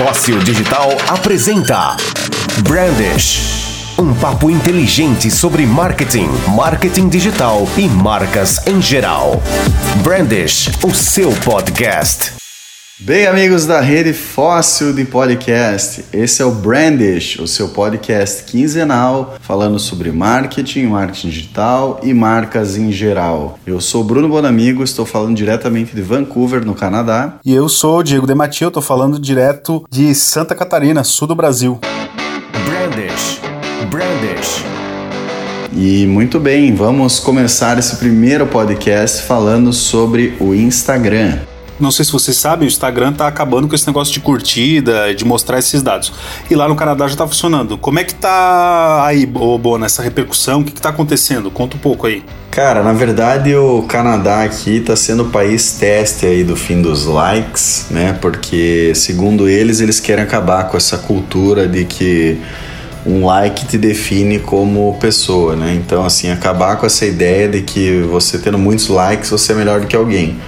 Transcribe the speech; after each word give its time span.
Fóssil 0.00 0.38
Digital 0.38 0.96
apresenta 1.08 1.94
Brandish. 2.62 3.94
Um 3.98 4.14
papo 4.14 4.48
inteligente 4.48 5.30
sobre 5.30 5.66
marketing, 5.66 6.30
marketing 6.56 7.10
digital 7.10 7.68
e 7.76 7.86
marcas 7.86 8.66
em 8.66 8.80
geral. 8.80 9.42
Brandish, 10.02 10.70
o 10.82 10.94
seu 10.94 11.30
podcast. 11.44 12.39
Bem, 13.02 13.26
amigos 13.26 13.64
da 13.64 13.80
rede 13.80 14.12
Fóssil 14.12 14.92
de 14.92 15.06
Podcast, 15.06 16.04
esse 16.12 16.42
é 16.42 16.44
o 16.44 16.50
Brandish, 16.50 17.38
o 17.38 17.46
seu 17.46 17.70
podcast 17.70 18.44
quinzenal 18.44 19.36
falando 19.40 19.78
sobre 19.78 20.12
marketing, 20.12 20.84
marketing 20.84 21.30
digital 21.30 21.98
e 22.02 22.12
marcas 22.12 22.76
em 22.76 22.92
geral. 22.92 23.58
Eu 23.66 23.80
sou 23.80 24.04
Bruno 24.04 24.28
Bonamigo, 24.28 24.84
estou 24.84 25.06
falando 25.06 25.34
diretamente 25.34 25.96
de 25.96 26.02
Vancouver, 26.02 26.62
no 26.62 26.74
Canadá. 26.74 27.38
E 27.42 27.54
eu 27.54 27.70
sou 27.70 28.00
o 28.00 28.02
Diego 28.02 28.26
Dematia, 28.26 28.66
estou 28.66 28.82
falando 28.82 29.18
direto 29.18 29.82
de 29.90 30.14
Santa 30.14 30.54
Catarina, 30.54 31.02
sul 31.02 31.26
do 31.26 31.34
Brasil. 31.34 31.80
Brandish. 32.66 33.40
Brandish. 33.88 34.62
E 35.74 36.06
muito 36.06 36.38
bem, 36.38 36.74
vamos 36.74 37.18
começar 37.18 37.78
esse 37.78 37.96
primeiro 37.96 38.46
podcast 38.46 39.22
falando 39.22 39.72
sobre 39.72 40.34
o 40.38 40.54
Instagram. 40.54 41.38
Não 41.80 41.90
sei 41.90 42.04
se 42.04 42.12
vocês 42.12 42.36
sabem, 42.36 42.66
o 42.66 42.68
Instagram 42.68 43.12
tá 43.12 43.26
acabando 43.26 43.66
com 43.66 43.74
esse 43.74 43.86
negócio 43.86 44.12
de 44.12 44.20
curtida, 44.20 45.14
de 45.14 45.24
mostrar 45.24 45.58
esses 45.58 45.82
dados. 45.82 46.12
E 46.50 46.54
lá 46.54 46.68
no 46.68 46.76
Canadá 46.76 47.08
já 47.08 47.16
tá 47.16 47.26
funcionando. 47.26 47.78
Como 47.78 47.98
é 47.98 48.04
que 48.04 48.14
tá 48.14 49.04
aí, 49.06 49.24
Bona, 49.24 49.86
essa 49.86 50.02
repercussão? 50.02 50.60
O 50.60 50.64
que, 50.64 50.72
que 50.72 50.80
tá 50.80 50.90
acontecendo? 50.90 51.50
Conta 51.50 51.76
um 51.76 51.80
pouco 51.80 52.06
aí. 52.06 52.22
Cara, 52.50 52.82
na 52.82 52.92
verdade 52.92 53.54
o 53.54 53.82
Canadá 53.84 54.42
aqui 54.42 54.80
tá 54.80 54.96
sendo 54.96 55.22
o 55.22 55.30
país 55.30 55.74
teste 55.74 56.26
aí 56.26 56.42
do 56.42 56.56
fim 56.56 56.82
dos 56.82 57.06
likes, 57.06 57.86
né? 57.90 58.12
Porque 58.20 58.92
segundo 58.94 59.48
eles, 59.48 59.80
eles 59.80 60.00
querem 60.00 60.24
acabar 60.24 60.64
com 60.64 60.76
essa 60.76 60.98
cultura 60.98 61.68
de 61.68 61.84
que 61.84 62.40
um 63.06 63.24
like 63.24 63.66
te 63.66 63.78
define 63.78 64.38
como 64.38 64.96
pessoa, 65.00 65.56
né? 65.56 65.74
Então, 65.74 66.04
assim, 66.04 66.30
acabar 66.30 66.76
com 66.76 66.84
essa 66.84 67.06
ideia 67.06 67.48
de 67.48 67.62
que 67.62 68.02
você 68.02 68.38
tendo 68.38 68.58
muitos 68.58 68.88
likes 68.88 69.30
você 69.30 69.52
é 69.52 69.54
melhor 69.54 69.80
do 69.80 69.86
que 69.86 69.96
alguém. 69.96 70.38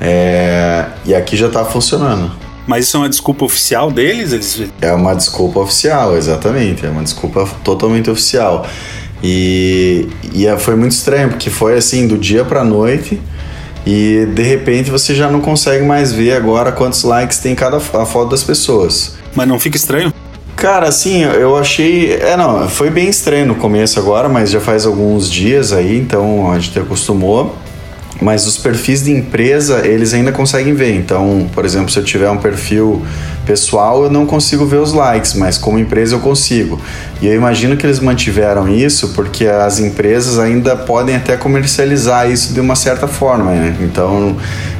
É... 0.00 0.86
E 1.04 1.14
aqui 1.14 1.36
já 1.36 1.48
tá 1.48 1.64
funcionando. 1.64 2.32
Mas 2.66 2.86
isso 2.86 2.96
é 2.96 3.00
uma 3.00 3.08
desculpa 3.08 3.44
oficial 3.44 3.90
deles? 3.90 4.32
Eles... 4.32 4.62
É 4.80 4.92
uma 4.92 5.14
desculpa 5.14 5.60
oficial, 5.60 6.16
exatamente. 6.16 6.86
É 6.86 6.88
uma 6.88 7.02
desculpa 7.02 7.48
totalmente 7.64 8.10
oficial. 8.10 8.66
E, 9.22 10.08
e 10.32 10.46
é, 10.46 10.56
foi 10.56 10.76
muito 10.76 10.92
estranho, 10.92 11.30
porque 11.30 11.50
foi 11.50 11.76
assim, 11.76 12.06
do 12.06 12.16
dia 12.16 12.44
pra 12.44 12.64
noite. 12.64 13.20
E 13.86 14.26
de 14.34 14.42
repente 14.42 14.90
você 14.90 15.14
já 15.14 15.30
não 15.30 15.40
consegue 15.40 15.84
mais 15.84 16.12
ver 16.12 16.32
agora 16.32 16.70
quantos 16.70 17.02
likes 17.02 17.38
tem 17.38 17.54
cada 17.54 17.78
a 17.78 18.06
foto 18.06 18.30
das 18.30 18.42
pessoas. 18.42 19.14
Mas 19.34 19.48
não 19.48 19.58
fica 19.58 19.76
estranho? 19.76 20.12
Cara, 20.56 20.88
assim, 20.88 21.22
eu 21.22 21.56
achei. 21.56 22.12
É, 22.12 22.36
não, 22.36 22.68
foi 22.68 22.90
bem 22.90 23.08
estranho 23.08 23.46
no 23.46 23.54
começo 23.54 23.98
agora, 23.98 24.28
mas 24.28 24.50
já 24.50 24.60
faz 24.60 24.84
alguns 24.84 25.30
dias 25.30 25.72
aí, 25.72 25.98
então 25.98 26.52
a 26.52 26.58
gente 26.58 26.78
acostumou. 26.78 27.56
Mas 28.20 28.46
os 28.46 28.58
perfis 28.58 29.04
de 29.04 29.12
empresa, 29.12 29.86
eles 29.86 30.12
ainda 30.12 30.32
conseguem 30.32 30.74
ver. 30.74 30.94
Então, 30.94 31.48
por 31.52 31.64
exemplo, 31.64 31.90
se 31.90 31.98
eu 31.98 32.04
tiver 32.04 32.28
um 32.30 32.36
perfil 32.36 33.02
pessoal, 33.46 34.04
eu 34.04 34.10
não 34.10 34.26
consigo 34.26 34.66
ver 34.66 34.76
os 34.76 34.92
likes, 34.92 35.34
mas 35.34 35.56
como 35.56 35.78
empresa 35.78 36.14
eu 36.14 36.20
consigo. 36.20 36.80
E 37.20 37.26
eu 37.26 37.34
imagino 37.34 37.76
que 37.76 37.86
eles 37.86 37.98
mantiveram 37.98 38.68
isso 38.68 39.08
porque 39.08 39.46
as 39.46 39.78
empresas 39.78 40.38
ainda 40.38 40.76
podem 40.76 41.16
até 41.16 41.36
comercializar 41.36 42.30
isso 42.30 42.52
de 42.52 42.60
uma 42.60 42.76
certa 42.76 43.08
forma, 43.08 43.52
né? 43.52 43.76
Então, 43.80 44.36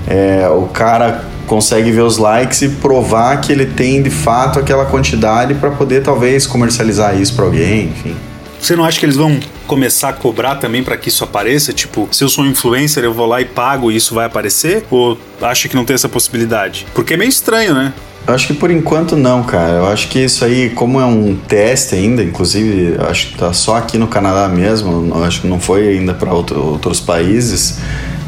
é, 0.06 0.48
o 0.48 0.66
cara 0.66 1.24
consegue 1.46 1.90
ver 1.90 2.02
os 2.02 2.16
likes 2.16 2.62
e 2.62 2.68
provar 2.68 3.40
que 3.40 3.50
ele 3.50 3.66
tem 3.66 4.02
de 4.02 4.10
fato 4.10 4.58
aquela 4.58 4.84
quantidade 4.84 5.54
para 5.54 5.70
poder 5.70 6.02
talvez 6.02 6.46
comercializar 6.46 7.20
isso 7.20 7.34
para 7.34 7.44
alguém, 7.44 7.86
enfim. 7.86 8.14
Você 8.60 8.76
não 8.76 8.84
acha 8.84 9.00
que 9.00 9.06
eles 9.06 9.16
vão 9.16 9.40
começar 9.70 10.08
a 10.08 10.12
cobrar 10.12 10.56
também 10.56 10.82
para 10.82 10.96
que 10.96 11.08
isso 11.08 11.22
apareça? 11.22 11.72
Tipo, 11.72 12.08
se 12.10 12.24
eu 12.24 12.28
sou 12.28 12.42
um 12.42 12.48
influencer, 12.48 13.04
eu 13.04 13.14
vou 13.14 13.24
lá 13.24 13.40
e 13.40 13.44
pago 13.44 13.92
e 13.92 13.94
isso 13.94 14.12
vai 14.16 14.26
aparecer? 14.26 14.84
Ou 14.90 15.16
acha 15.40 15.68
que 15.68 15.76
não 15.76 15.84
tem 15.84 15.94
essa 15.94 16.08
possibilidade? 16.08 16.88
Porque 16.92 17.14
é 17.14 17.16
meio 17.16 17.28
estranho, 17.28 17.72
né? 17.72 17.94
Eu 18.26 18.34
acho 18.34 18.48
que 18.48 18.54
por 18.54 18.68
enquanto 18.68 19.16
não, 19.16 19.44
cara. 19.44 19.74
Eu 19.74 19.86
acho 19.86 20.08
que 20.08 20.18
isso 20.18 20.44
aí, 20.44 20.70
como 20.70 21.00
é 21.00 21.04
um 21.04 21.36
teste 21.36 21.94
ainda, 21.94 22.20
inclusive, 22.20 22.96
acho 23.08 23.28
que 23.28 23.38
tá 23.38 23.52
só 23.52 23.76
aqui 23.76 23.96
no 23.96 24.08
Canadá 24.08 24.48
mesmo, 24.48 25.22
acho 25.22 25.42
que 25.42 25.46
não 25.46 25.60
foi 25.60 25.88
ainda 25.88 26.14
para 26.14 26.34
outro, 26.34 26.60
outros 26.60 26.98
países 26.98 27.78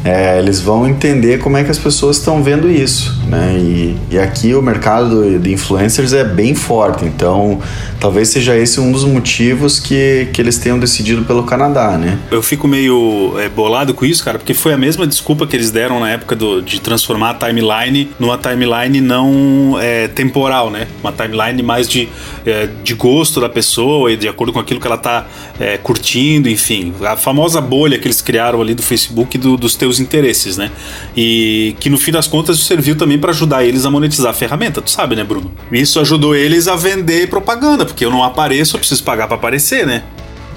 é, 0.03 0.37
eles 0.37 0.59
vão 0.59 0.87
entender 0.87 1.39
como 1.39 1.55
é 1.57 1.63
que 1.63 1.71
as 1.71 1.77
pessoas 1.77 2.17
estão 2.17 2.43
vendo 2.43 2.69
isso, 2.69 3.17
né? 3.27 3.55
E, 3.57 3.97
e 4.11 4.19
aqui 4.19 4.53
o 4.53 4.61
mercado 4.61 5.39
de 5.39 5.53
influencers 5.53 6.11
é 6.11 6.23
bem 6.23 6.53
forte, 6.53 7.05
então 7.05 7.61
talvez 7.99 8.27
seja 8.27 8.57
esse 8.57 8.81
um 8.81 8.91
dos 8.91 9.05
motivos 9.05 9.79
que, 9.79 10.27
que 10.33 10.41
eles 10.41 10.57
tenham 10.57 10.77
decidido 10.77 11.23
pelo 11.23 11.43
Canadá, 11.43 11.97
né? 11.97 12.19
Eu 12.29 12.43
fico 12.43 12.67
meio 12.67 13.33
é, 13.39 13.47
bolado 13.47 13.93
com 13.93 14.03
isso, 14.03 14.23
cara, 14.25 14.37
porque 14.37 14.53
foi 14.53 14.73
a 14.73 14.77
mesma 14.77 15.07
desculpa 15.07 15.47
que 15.47 15.55
eles 15.55 15.71
deram 15.71 16.01
na 16.01 16.09
época 16.09 16.35
do, 16.35 16.61
de 16.61 16.81
transformar 16.81 17.29
a 17.29 17.33
timeline 17.33 18.11
numa 18.19 18.37
timeline 18.37 18.99
não 18.99 19.77
é, 19.79 20.09
temporal, 20.09 20.69
né? 20.69 20.87
Uma 21.01 21.13
timeline 21.13 21.63
mais 21.63 21.87
de, 21.87 22.09
é, 22.45 22.67
de 22.83 22.93
gosto 22.93 23.39
da 23.39 23.47
pessoa 23.47 24.11
e 24.11 24.17
de 24.17 24.27
acordo 24.27 24.51
com 24.51 24.59
aquilo 24.59 24.81
que 24.81 24.87
ela 24.87 24.97
tá 24.97 25.25
é, 25.57 25.77
curtindo, 25.77 26.49
enfim. 26.49 26.93
A 27.05 27.15
famosa 27.15 27.61
bolha 27.61 27.97
que 27.97 28.05
eles 28.05 28.21
criaram 28.21 28.61
ali 28.61 28.73
do 28.73 28.83
Facebook 28.83 29.37
do, 29.37 29.55
dos 29.55 29.75
teus 29.75 29.92
seus 29.93 29.99
interesses, 29.99 30.57
né? 30.57 30.71
E 31.15 31.75
que 31.79 31.89
no 31.89 31.97
fim 31.97 32.11
das 32.11 32.27
contas 32.27 32.59
serviu 32.59 32.95
também 32.95 33.19
para 33.19 33.31
ajudar 33.31 33.63
eles 33.63 33.85
a 33.85 33.91
monetizar 33.91 34.31
a 34.31 34.33
ferramenta, 34.33 34.81
tu 34.81 34.89
sabe, 34.89 35.15
né, 35.15 35.23
Bruno? 35.23 35.51
Isso 35.71 35.99
ajudou 35.99 36.35
eles 36.35 36.67
a 36.67 36.75
vender 36.75 37.29
propaganda, 37.29 37.85
porque 37.85 38.05
eu 38.05 38.11
não 38.11 38.23
apareço, 38.23 38.75
eu 38.75 38.79
preciso 38.79 39.03
pagar 39.03 39.27
para 39.27 39.35
aparecer, 39.35 39.85
né? 39.85 40.03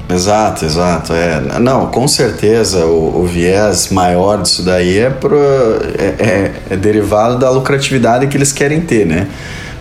Exato, 0.09 0.65
exato. 0.65 1.13
É, 1.13 1.59
não, 1.59 1.87
com 1.87 2.07
certeza 2.07 2.87
o, 2.87 3.23
o 3.23 3.27
viés 3.27 3.89
maior 3.91 4.41
disso 4.41 4.63
daí 4.63 4.99
é, 4.99 5.11
pro, 5.11 5.37
é, 5.37 6.15
é, 6.19 6.53
é 6.71 6.77
derivado 6.77 7.39
da 7.39 7.51
lucratividade 7.51 8.27
que 8.29 8.37
eles 8.37 8.53
querem 8.53 8.81
ter, 8.81 9.05
né? 9.05 9.27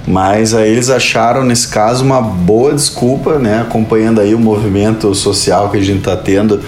Mas 0.08 0.54
aí 0.54 0.72
eles 0.72 0.90
acharam, 0.90 1.44
nesse 1.44 1.68
caso, 1.68 2.04
uma 2.04 2.22
boa 2.22 2.74
desculpa, 2.74 3.40
né? 3.40 3.62
Acompanhando 3.62 4.22
aí 4.22 4.36
o 4.36 4.40
movimento 4.40 5.14
social 5.16 5.70
que 5.70 5.78
a 5.78 5.82
gente 5.82 6.00
está 6.00 6.16
tendo 6.16 6.62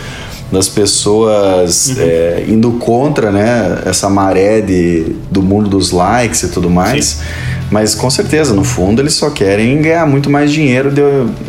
das 0.52 0.70
pessoas 0.70 1.90
uhum. 1.90 1.96
é, 2.00 2.46
indo 2.48 2.72
contra 2.74 3.32
né, 3.32 3.82
essa 3.86 4.10
maré 4.10 4.62
de, 4.62 5.16
do 5.30 5.42
mundo 5.42 5.70
dos 5.70 5.92
likes 5.92 6.44
e 6.44 6.48
tudo 6.50 6.70
mais. 6.70 7.06
Sim. 7.06 7.24
Mas 7.70 7.94
com 7.94 8.10
certeza, 8.10 8.54
no 8.54 8.64
fundo, 8.64 9.02
eles 9.02 9.14
só 9.14 9.30
querem 9.30 9.82
ganhar 9.82 10.08
muito 10.08 10.30
mais 10.30 10.52
dinheiro. 10.52 10.90
De, 10.90 11.02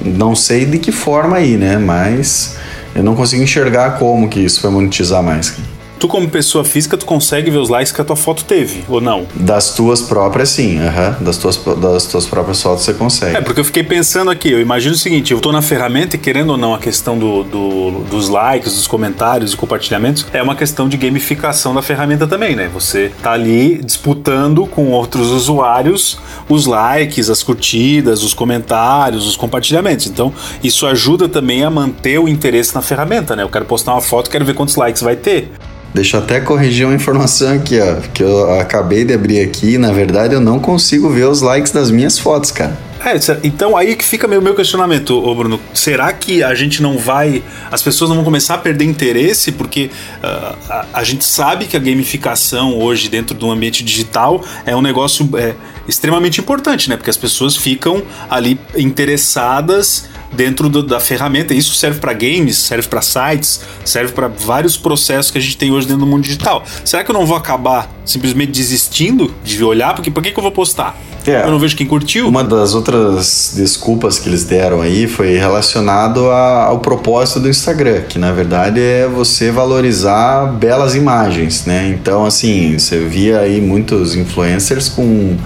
não 0.05 0.35
sei 0.35 0.65
de 0.65 0.79
que 0.79 0.91
forma 0.91 1.37
aí, 1.37 1.57
né? 1.57 1.79
Mas 1.79 2.57
eu 2.95 3.05
não 3.05 3.15
consigo 3.15 3.43
enxergar 3.43 3.99
como 3.99 4.29
que 4.29 4.41
isso 4.41 4.61
vai 4.61 4.71
monetizar 4.71 5.23
mais. 5.23 5.55
Tu, 5.99 6.07
como 6.07 6.29
pessoa 6.29 6.65
física, 6.65 6.97
tu 6.97 7.05
consegue 7.05 7.51
ver 7.51 7.59
os 7.59 7.69
likes 7.69 7.93
que 7.93 8.01
a 8.01 8.05
tua 8.05 8.17
foto 8.17 8.45
teve, 8.45 8.85
ou 8.89 9.01
não? 9.01 9.27
Das 9.35 9.75
tuas 9.75 10.01
próprias, 10.01 10.51
sim. 10.51 10.79
Uhum. 10.79 11.25
Das, 11.25 11.39
tuas, 11.39 11.57
das 11.57 12.07
tuas 12.07 12.27
próprias 12.27 12.63
fotos 12.63 12.85
você 12.85 12.95
consegue. 12.95 13.37
É, 13.37 13.41
porque 13.41 13.61
eu 13.61 13.65
fiquei 13.65 13.83
pensando 13.83 14.31
aqui, 14.31 14.51
eu 14.51 14.61
imagino 14.61 14.95
o 14.95 14.99
seguinte, 14.99 15.33
eu 15.33 15.41
tô 15.41 15.51
na 15.51 15.63
ferramenta 15.63 16.17
e 16.17 16.19
querendo 16.19 16.51
ou 16.51 16.57
não 16.57 16.75
a 16.75 16.79
questão 16.79 17.19
do, 17.19 17.43
do, 17.43 17.91
dos 18.11 18.29
likes, 18.29 18.75
dos 18.75 18.87
comentários 18.87 19.53
e 19.53 19.57
compartilhamentos, 19.57 20.27
é 20.33 20.43
uma 20.43 20.55
questão 20.55 20.89
de 20.89 20.97
gamificação 20.97 21.75
da 21.75 21.83
ferramenta 21.83 22.27
também, 22.27 22.55
né? 22.55 22.71
Você 22.73 23.13
tá 23.23 23.33
ali 23.33 23.79
disputando 23.83 24.67
com 24.67 24.91
outros 24.91 25.29
usuários 25.29 26.19
os 26.49 26.67
likes, 26.67 27.29
as 27.29 27.43
curtidas, 27.43 28.23
os 28.23 28.33
comentários, 28.33 29.27
os 29.27 29.37
compartilhamentos. 29.37 30.07
Então, 30.07 30.33
isso 30.63 30.87
ajuda 30.87 31.29
também 31.29 31.65
a 31.65 31.71
manter 31.71 32.19
o 32.19 32.29
interesse 32.29 32.75
na 32.75 32.83
ferramenta, 32.83 33.37
né? 33.37 33.43
Eu 33.43 33.49
quero 33.49 33.65
postar 33.65 33.93
uma 33.93 34.01
foto, 34.01 34.31
quero 34.31 34.45
ver 34.45 34.55
quantos 34.55 34.77
likes 34.77 35.03
vai 35.03 35.17
ter. 35.17 35.51
Deixa 35.95 36.19
eu 36.19 36.23
até 36.23 36.41
corrigir 36.41 36.87
uma 36.87 36.95
informação 36.95 37.55
aqui, 37.55 37.79
ó. 37.81 37.97
Que 38.13 38.23
eu 38.23 38.61
acabei 38.61 39.05
de 39.05 39.15
abrir 39.15 39.41
aqui. 39.41 39.79
Na 39.79 39.91
verdade, 39.91 40.35
eu 40.35 40.41
não 40.41 40.59
consigo 40.59 41.09
ver 41.09 41.27
os 41.27 41.41
likes 41.41 41.73
das 41.73 41.91
minhas 41.91 42.19
fotos, 42.19 42.51
cara. 42.51 42.77
É, 43.05 43.15
então 43.45 43.77
aí 43.77 43.95
que 43.95 44.05
fica 44.05 44.27
meu, 44.27 44.43
meu 44.43 44.55
questionamento, 44.55 45.17
ô 45.17 45.35
Bruno. 45.35 45.61
Será 45.73 46.13
que 46.13 46.43
a 46.43 46.55
gente 46.55 46.83
não 46.83 46.99
vai. 46.99 47.43
As 47.71 47.81
pessoas 47.81 48.11
não 48.11 48.17
vão 48.17 48.25
começar 48.25 48.55
a 48.55 48.59
perder 48.59 48.85
interesse? 48.85 49.53
Porque 49.53 49.91
uh, 50.23 50.57
a, 50.69 50.87
a, 50.95 51.05
gente 51.05 51.25
sabe 51.25 51.67
que 51.67 51.77
a 51.77 51.81
gamificação 51.81 52.77
hoje, 52.77 53.09
dentro 53.09 53.35
do 53.37 53.51
ambiente 53.51 53.85
digital, 53.85 54.45
é 54.67 54.75
um 54.75 54.83
negócio 54.83 55.29
é, 55.39 55.55
extremamente 55.87 56.41
importante, 56.41 56.91
né? 56.91 56.97
Porque 56.97 57.11
as 57.11 57.17
pessoas 57.17 57.57
ficam 57.57 58.03
ali 58.29 58.59
interessadas 58.77 60.09
dentro 60.33 60.69
do, 60.69 60.83
da 60.83 61.01
ferramenta. 61.01 61.55
Isso 61.55 61.75
serve 61.75 62.01
para 62.01 62.13
games, 62.13 62.57
serve 62.57 62.89
para 62.89 63.03
sites, 63.03 63.61
serve 63.85 64.13
para 64.13 64.29
vários 64.29 64.77
processos 64.77 65.31
que 65.31 65.39
a 65.39 65.41
gente 65.41 65.57
tem 65.57 65.71
hoje 65.71 65.87
dentro 65.87 66.05
do 66.05 66.07
mundo 66.07 66.23
digital. 66.23 66.65
Será 66.85 67.05
que 67.05 67.11
eu 67.11 67.15
não 67.15 67.27
vou 67.27 67.37
acabar 67.37 67.91
simplesmente 68.05 68.53
desistindo 68.53 69.35
de 69.45 69.63
olhar? 69.65 69.95
Porque 69.95 70.11
por 70.11 70.23
que, 70.23 70.31
que 70.31 70.39
eu 70.39 70.43
vou 70.43 70.53
postar? 70.53 70.97
É, 71.27 71.45
eu 71.45 71.51
não 71.51 71.59
vejo 71.59 71.77
quem 71.77 71.87
curtiu. 71.87 72.27
Uma 72.27 72.43
das 72.43 72.75
outras 72.75 73.53
desculpas 73.55 74.19
que 74.19 74.29
eles 74.29 74.45
deram 74.45 74.81
aí 74.81 75.07
foi 75.07 75.37
relacionado 75.37 76.31
a, 76.31 76.65
ao 76.65 76.79
propósito 76.79 77.41
do 77.41 77.49
Instagram, 77.49 78.03
que 78.09 78.19
na 78.19 78.33
verdade 78.33 78.81
é 78.81 79.07
você 79.07 79.51
valorizar 79.51 80.47
belas 80.47 80.95
imagens, 80.95 81.67
né? 81.67 81.89
Então, 81.89 82.25
assim, 82.25 82.79
você 82.79 83.01
via 83.01 83.41
aí 83.41 83.61
muitos 83.61 84.15
influencers 84.15 84.89
com 84.89 85.37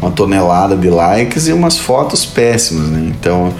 uma 0.00 0.10
tonelada 0.10 0.76
de 0.76 0.88
likes 0.88 1.46
e 1.48 1.52
umas 1.52 1.76
fotos 1.78 2.24
péssimas, 2.24 2.88
né? 2.88 3.12
Então, 3.16 3.52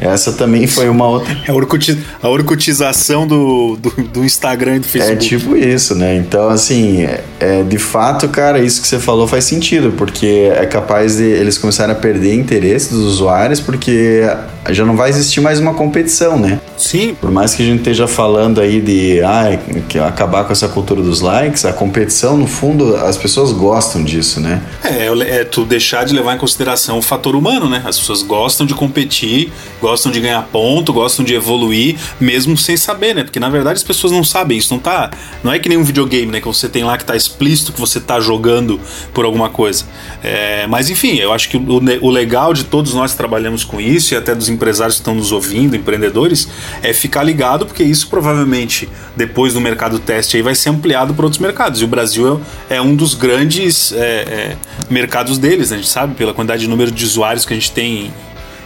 essa 0.00 0.32
também 0.32 0.66
foi 0.66 0.88
uma 0.88 1.06
outra. 1.06 1.36
É 1.46 1.50
a, 1.50 1.54
orcuti... 1.54 1.98
a 2.22 2.28
orcutização 2.28 3.26
do, 3.26 3.76
do, 3.76 3.90
do, 3.90 4.24
Instagram 4.24 4.76
e 4.76 4.78
do 4.80 4.86
é 4.86 4.88
Facebook. 4.88 5.24
É 5.24 5.28
tipo 5.28 5.56
isso, 5.56 5.94
né? 5.94 6.16
Então, 6.16 6.48
assim, 6.48 7.02
é, 7.02 7.24
é, 7.40 7.62
de 7.62 7.78
fato, 7.78 8.28
cara, 8.28 8.58
isso 8.58 8.80
que 8.80 8.88
você 8.88 8.98
falou 8.98 9.26
faz 9.26 9.44
sentido, 9.44 9.92
porque 9.96 10.50
é 10.54 10.66
capaz 10.66 11.16
de 11.16 11.24
eles 11.24 11.56
começarem 11.58 11.92
a 11.92 11.98
perder 11.98 12.34
interesse 12.34 12.90
dos 12.90 13.04
usuários, 13.04 13.60
porque 13.60 14.22
já 14.70 14.84
não 14.84 14.96
vai 14.96 15.10
existir 15.10 15.40
mais 15.40 15.58
uma 15.60 15.74
competição, 15.74 16.38
né? 16.38 16.60
Sim. 16.76 17.14
Por 17.20 17.30
mais 17.30 17.54
que 17.54 17.62
a 17.62 17.66
gente 17.66 17.78
esteja 17.78 18.06
falando 18.06 18.60
aí 18.60 18.80
de 18.80 19.20
ah, 19.22 19.58
acabar 20.06 20.44
com 20.44 20.52
essa 20.52 20.68
cultura 20.68 21.02
dos 21.02 21.20
likes, 21.20 21.64
a 21.64 21.72
competição, 21.72 22.36
no 22.36 22.46
fundo, 22.46 22.96
as 22.96 23.16
pessoas 23.16 23.52
gostam 23.52 24.02
disso, 24.02 24.40
né? 24.40 24.62
É, 24.84 25.06
é 25.40 25.44
tu 25.44 25.64
deixar 25.64 26.04
de 26.04 26.14
levar 26.14 26.34
em 26.34 26.38
consideração 26.38 26.98
o 26.98 27.02
fator 27.02 27.34
humano, 27.34 27.68
né? 27.68 27.82
As 27.84 27.98
pessoas 27.98 28.22
gostam 28.22 28.66
de 28.66 28.74
competir, 28.74 29.52
gostam 29.86 30.10
de 30.10 30.18
ganhar 30.18 30.42
ponto, 30.50 30.92
gostam 30.92 31.24
de 31.24 31.32
evoluir, 31.32 31.96
mesmo 32.18 32.56
sem 32.56 32.76
saber, 32.76 33.14
né? 33.14 33.22
Porque 33.22 33.38
na 33.38 33.48
verdade 33.48 33.76
as 33.76 33.84
pessoas 33.84 34.12
não 34.12 34.24
sabem 34.24 34.58
isso, 34.58 34.74
não 34.74 34.80
tá. 34.80 35.12
Não 35.44 35.52
é 35.52 35.60
que 35.60 35.68
nem 35.68 35.78
um 35.78 35.84
videogame, 35.84 36.26
né? 36.26 36.40
Que 36.40 36.48
você 36.48 36.68
tem 36.68 36.82
lá 36.82 36.98
que 36.98 37.04
tá 37.04 37.14
explícito 37.14 37.72
que 37.72 37.78
você 37.78 38.00
tá 38.00 38.18
jogando 38.18 38.80
por 39.14 39.24
alguma 39.24 39.48
coisa. 39.48 39.84
É, 40.24 40.66
mas 40.66 40.90
enfim, 40.90 41.18
eu 41.18 41.32
acho 41.32 41.48
que 41.48 41.56
o, 41.56 41.80
o 42.02 42.10
legal 42.10 42.52
de 42.52 42.64
todos 42.64 42.94
nós 42.94 43.12
que 43.12 43.16
trabalhamos 43.16 43.62
com 43.62 43.80
isso 43.80 44.12
e 44.12 44.16
até 44.16 44.34
dos 44.34 44.48
empresários 44.48 44.96
que 44.96 45.02
estão 45.02 45.14
nos 45.14 45.30
ouvindo, 45.30 45.76
empreendedores, 45.76 46.48
é 46.82 46.92
ficar 46.92 47.22
ligado, 47.22 47.64
porque 47.64 47.84
isso 47.84 48.08
provavelmente, 48.08 48.88
depois 49.14 49.54
do 49.54 49.60
mercado 49.60 50.00
teste, 50.00 50.36
aí 50.36 50.42
vai 50.42 50.56
ser 50.56 50.70
ampliado 50.70 51.14
para 51.14 51.24
outros 51.24 51.40
mercados. 51.40 51.80
E 51.80 51.84
o 51.84 51.88
Brasil 51.88 52.40
é 52.68 52.80
um 52.80 52.96
dos 52.96 53.14
grandes 53.14 53.92
é, 53.92 53.98
é, 53.98 54.56
mercados 54.90 55.38
deles, 55.38 55.70
né? 55.70 55.76
a 55.76 55.78
gente 55.78 55.88
sabe, 55.88 56.16
pela 56.16 56.34
quantidade 56.34 56.62
de 56.62 56.68
número 56.68 56.90
de 56.90 57.04
usuários 57.04 57.46
que 57.46 57.52
a 57.52 57.56
gente 57.56 57.70
tem 57.70 58.06
em 58.06 58.10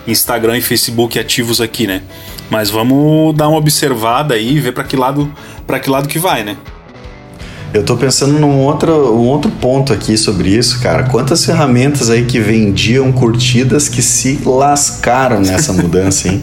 Instagram 0.07 0.59
e 0.59 0.61
Facebook 0.61 1.19
ativos 1.19 1.61
aqui, 1.61 1.87
né? 1.87 2.03
Mas 2.49 2.71
vamos 2.71 3.35
dar 3.37 3.49
uma 3.49 3.59
observada 3.59 4.35
aí 4.35 4.57
e 4.57 4.61
ver 4.61 4.73
para 4.73 4.85
que 4.85 4.97
lado 4.97 5.33
para 5.67 5.79
que 5.79 5.89
lado 5.89 6.09
que 6.09 6.19
vai, 6.19 6.43
né? 6.43 6.57
Eu 7.73 7.85
tô 7.85 7.97
pensando 7.97 8.37
num 8.37 8.59
outro, 8.59 8.93
um 9.15 9.29
outro 9.29 9.49
ponto 9.49 9.93
aqui 9.93 10.19
sobre 10.19 10.49
isso, 10.49 10.81
cara. 10.81 11.05
Quantas 11.05 11.45
ferramentas 11.45 12.11
aí 12.11 12.25
que 12.25 12.41
vendiam 12.41 13.13
curtidas 13.13 13.89
que 13.89 14.03
se 14.03 14.41
lascaram 14.45 15.41
nessa 15.41 15.73
mudança, 15.75 16.27
hein? 16.27 16.43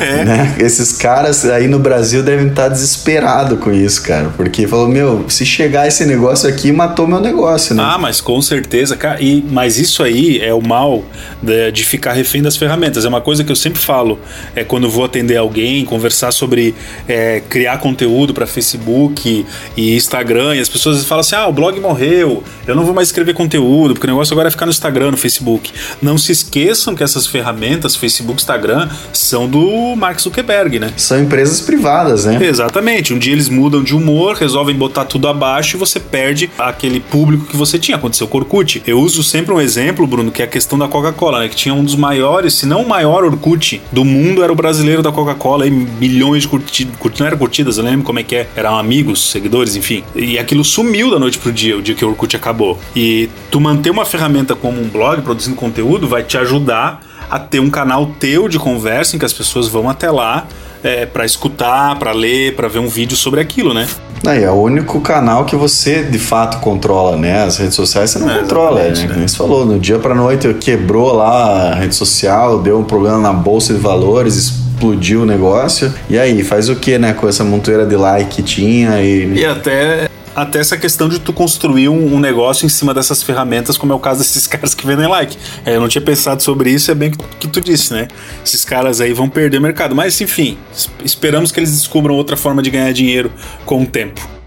É. 0.00 0.18
Né? 0.28 0.56
Esses 0.58 0.92
caras 0.92 1.44
aí 1.46 1.68
no 1.68 1.78
Brasil 1.78 2.22
devem 2.22 2.48
estar 2.48 2.68
desesperados 2.68 3.58
com 3.60 3.72
isso, 3.72 4.02
cara. 4.02 4.30
Porque 4.36 4.66
falou, 4.66 4.88
meu, 4.88 5.24
se 5.28 5.46
chegar 5.46 5.86
esse 5.88 6.04
negócio 6.04 6.48
aqui, 6.48 6.70
matou 6.70 7.06
meu 7.06 7.20
negócio, 7.20 7.74
né? 7.74 7.82
Ah, 7.82 7.96
mas 7.96 8.20
com 8.20 8.42
certeza, 8.42 8.96
cara. 8.96 9.22
E, 9.22 9.42
mas 9.50 9.78
isso 9.78 10.02
aí 10.02 10.38
é 10.40 10.52
o 10.52 10.60
mal 10.60 11.02
de, 11.42 11.72
de 11.72 11.84
ficar 11.84 12.12
refém 12.12 12.42
das 12.42 12.56
ferramentas. 12.56 13.04
É 13.04 13.08
uma 13.08 13.20
coisa 13.20 13.42
que 13.42 13.50
eu 13.50 13.56
sempre 13.56 13.80
falo. 13.80 14.18
É 14.54 14.64
quando 14.64 14.90
vou 14.90 15.04
atender 15.04 15.36
alguém, 15.36 15.84
conversar 15.84 16.32
sobre 16.32 16.74
é, 17.06 17.40
criar 17.48 17.78
conteúdo 17.78 18.34
para 18.34 18.46
Facebook 18.46 19.46
e 19.76 19.96
Instagram, 19.96 20.56
e 20.56 20.60
as 20.60 20.68
pessoas 20.68 21.04
falam 21.04 21.20
assim: 21.20 21.36
ah, 21.36 21.46
o 21.46 21.52
blog 21.52 21.78
morreu, 21.80 22.42
eu 22.66 22.74
não 22.74 22.84
vou 22.84 22.94
mais 22.94 23.08
escrever 23.08 23.34
conteúdo, 23.34 23.94
porque 23.94 24.06
o 24.06 24.10
negócio 24.10 24.32
agora 24.34 24.48
é 24.48 24.50
ficar 24.50 24.66
no 24.66 24.70
Instagram, 24.70 25.10
no 25.10 25.16
Facebook. 25.16 25.72
Não 26.02 26.18
se 26.18 26.32
esqueçam 26.32 26.94
que 26.94 27.02
essas 27.02 27.26
ferramentas, 27.26 27.96
Facebook, 27.96 28.40
Instagram, 28.40 28.88
são 29.12 29.48
do 29.48 29.87
Mark 29.96 30.20
Zuckerberg, 30.20 30.78
né? 30.78 30.92
São 30.96 31.20
empresas 31.20 31.60
privadas, 31.60 32.24
né? 32.24 32.38
Exatamente. 32.40 33.12
Um 33.12 33.18
dia 33.18 33.32
eles 33.32 33.48
mudam 33.48 33.82
de 33.82 33.94
humor, 33.94 34.36
resolvem 34.36 34.74
botar 34.74 35.04
tudo 35.04 35.28
abaixo 35.28 35.76
e 35.76 35.78
você 35.78 36.00
perde 36.00 36.50
aquele 36.58 37.00
público 37.00 37.46
que 37.46 37.56
você 37.56 37.78
tinha. 37.78 37.96
Aconteceu 37.96 38.26
com 38.26 38.38
o 38.38 38.40
Orkut. 38.40 38.82
Eu 38.86 39.00
uso 39.00 39.22
sempre 39.22 39.52
um 39.52 39.60
exemplo, 39.60 40.06
Bruno, 40.06 40.30
que 40.30 40.42
é 40.42 40.44
a 40.44 40.48
questão 40.48 40.78
da 40.78 40.88
Coca-Cola, 40.88 41.40
né? 41.40 41.48
Que 41.48 41.56
tinha 41.56 41.74
um 41.74 41.84
dos 41.84 41.96
maiores, 41.96 42.54
se 42.54 42.66
não 42.66 42.82
o 42.82 42.88
maior 42.88 43.24
Orkut 43.24 43.80
do 43.90 44.04
mundo, 44.04 44.42
era 44.42 44.52
o 44.52 44.56
brasileiro 44.56 45.02
da 45.02 45.12
Coca-Cola, 45.12 45.66
e 45.66 45.70
milhões 45.70 46.42
de 46.42 46.48
curtidas, 46.48 46.96
curti, 46.96 47.20
não 47.20 47.26
era 47.26 47.36
curtidas, 47.36 47.78
eu 47.78 47.84
lembro 47.84 48.04
como 48.04 48.18
é 48.18 48.22
que 48.22 48.36
é, 48.36 48.48
eram 48.56 48.78
amigos, 48.78 49.30
seguidores, 49.30 49.76
enfim. 49.76 50.02
E 50.14 50.38
aquilo 50.38 50.64
sumiu 50.64 51.10
da 51.10 51.18
noite 51.18 51.38
pro 51.38 51.52
dia, 51.52 51.76
o 51.76 51.82
dia 51.82 51.94
que 51.94 52.04
o 52.04 52.08
Orkut 52.08 52.36
acabou. 52.36 52.78
E 52.94 53.28
tu 53.50 53.60
manter 53.60 53.90
uma 53.90 54.04
ferramenta 54.04 54.54
como 54.54 54.80
um 54.80 54.88
blog, 54.88 55.22
produzindo 55.22 55.56
conteúdo, 55.56 56.06
vai 56.06 56.22
te 56.22 56.36
ajudar 56.38 57.07
a 57.30 57.38
ter 57.38 57.60
um 57.60 57.70
canal 57.70 58.06
teu 58.18 58.48
de 58.48 58.58
conversa 58.58 59.16
em 59.16 59.18
que 59.18 59.24
as 59.24 59.32
pessoas 59.32 59.68
vão 59.68 59.88
até 59.88 60.10
lá 60.10 60.46
é, 60.82 61.06
para 61.06 61.24
escutar, 61.24 61.98
para 61.98 62.12
ler, 62.12 62.54
para 62.54 62.68
ver 62.68 62.78
um 62.78 62.88
vídeo 62.88 63.16
sobre 63.16 63.40
aquilo, 63.40 63.74
né? 63.74 63.86
Aí, 64.26 64.42
é 64.42 64.50
o 64.50 64.54
único 64.54 65.00
canal 65.00 65.44
que 65.44 65.54
você 65.54 66.02
de 66.02 66.18
fato 66.18 66.58
controla, 66.58 67.16
né? 67.16 67.44
As 67.44 67.56
redes 67.56 67.74
sociais 67.74 68.10
você 68.10 68.18
não 68.18 68.30
é, 68.30 68.40
controla, 68.40 68.82
né? 68.82 68.90
né? 68.90 69.08
Como 69.08 69.28
você 69.28 69.36
falou, 69.36 69.64
no 69.64 69.78
dia 69.78 69.98
para 69.98 70.14
noite 70.14 70.52
quebrou 70.54 71.12
lá 71.12 71.72
a 71.72 71.74
rede 71.74 71.94
social, 71.94 72.60
deu 72.60 72.78
um 72.78 72.84
problema 72.84 73.18
na 73.18 73.32
bolsa 73.32 73.72
de 73.72 73.80
valores, 73.80 74.34
explodiu 74.36 75.22
o 75.22 75.26
negócio. 75.26 75.92
E 76.10 76.18
aí, 76.18 76.42
faz 76.42 76.68
o 76.68 76.76
que, 76.76 76.98
né? 76.98 77.12
Com 77.12 77.28
essa 77.28 77.44
montoeira 77.44 77.86
de 77.86 77.96
like 77.96 78.36
que 78.36 78.42
tinha 78.42 79.00
e. 79.00 79.34
E 79.34 79.46
até 79.46 80.08
até 80.42 80.60
essa 80.60 80.76
questão 80.76 81.08
de 81.08 81.18
tu 81.18 81.32
construir 81.32 81.88
um, 81.88 82.14
um, 82.14 82.20
negócio 82.20 82.64
em 82.64 82.68
cima 82.68 82.94
dessas 82.94 83.22
ferramentas, 83.22 83.76
como 83.76 83.92
é 83.92 83.96
o 83.96 83.98
caso 83.98 84.20
desses 84.20 84.46
caras 84.48 84.74
que 84.74 84.86
vendem 84.86 85.08
like. 85.08 85.36
É, 85.64 85.76
eu 85.76 85.80
não 85.80 85.88
tinha 85.88 86.02
pensado 86.02 86.42
sobre 86.42 86.70
isso, 86.70 86.90
é 86.90 86.94
bem 86.94 87.10
que, 87.10 87.18
que 87.40 87.48
tu 87.48 87.60
disse, 87.60 87.92
né? 87.92 88.08
Esses 88.44 88.64
caras 88.64 89.00
aí 89.00 89.12
vão 89.12 89.28
perder 89.28 89.58
o 89.58 89.60
mercado. 89.62 89.94
Mas 89.94 90.20
enfim, 90.20 90.56
esperamos 91.04 91.50
que 91.50 91.58
eles 91.58 91.72
descubram 91.72 92.14
outra 92.14 92.36
forma 92.36 92.62
de 92.62 92.70
ganhar 92.70 92.92
dinheiro 92.92 93.32
com 93.64 93.82
o 93.82 93.86
tempo. 93.86 94.37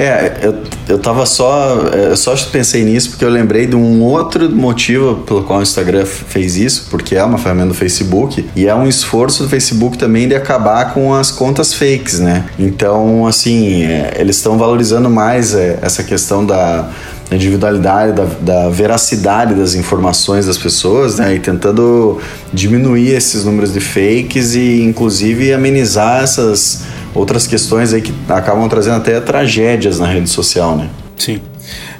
É, 0.00 0.38
eu, 0.40 0.54
eu 0.88 0.98
tava 0.98 1.26
só. 1.26 1.76
Eu 1.92 2.16
só 2.16 2.34
pensei 2.50 2.82
nisso 2.84 3.10
porque 3.10 3.22
eu 3.22 3.28
lembrei 3.28 3.66
de 3.66 3.76
um 3.76 4.00
outro 4.00 4.48
motivo 4.50 5.16
pelo 5.26 5.44
qual 5.44 5.58
o 5.58 5.62
Instagram 5.62 6.06
fez 6.06 6.56
isso, 6.56 6.86
porque 6.88 7.16
é 7.16 7.22
uma 7.22 7.36
ferramenta 7.36 7.68
do 7.68 7.74
Facebook 7.74 8.48
e 8.56 8.66
é 8.66 8.74
um 8.74 8.88
esforço 8.88 9.42
do 9.42 9.48
Facebook 9.50 9.98
também 9.98 10.26
de 10.26 10.34
acabar 10.34 10.94
com 10.94 11.12
as 11.12 11.30
contas 11.30 11.74
fakes, 11.74 12.18
né? 12.18 12.46
Então, 12.58 13.26
assim, 13.26 13.82
é, 13.82 14.16
eles 14.18 14.36
estão 14.36 14.56
valorizando 14.56 15.10
mais 15.10 15.54
é, 15.54 15.78
essa 15.82 16.02
questão 16.02 16.46
da 16.46 16.88
individualidade, 17.30 18.12
da, 18.12 18.24
da, 18.24 18.68
veracidade 18.70 19.54
das 19.54 19.74
informações 19.74 20.46
das 20.46 20.56
pessoas, 20.56 21.18
né? 21.18 21.34
E 21.34 21.40
tentando 21.40 22.18
diminuir 22.54 23.10
esses 23.10 23.44
números 23.44 23.70
de 23.70 23.80
fakes 23.80 24.54
e, 24.54 24.82
inclusive, 24.82 25.52
amenizar 25.52 26.22
essas 26.22 26.84
outras 27.14 27.46
questões 27.46 27.92
aí 27.92 28.02
que 28.02 28.12
acabam 28.28 28.68
trazendo 28.68 28.96
até 28.96 29.20
tragédias 29.20 29.98
na 29.98 30.06
rede 30.06 30.28
social, 30.28 30.76
né? 30.76 30.88
Sim. 31.16 31.40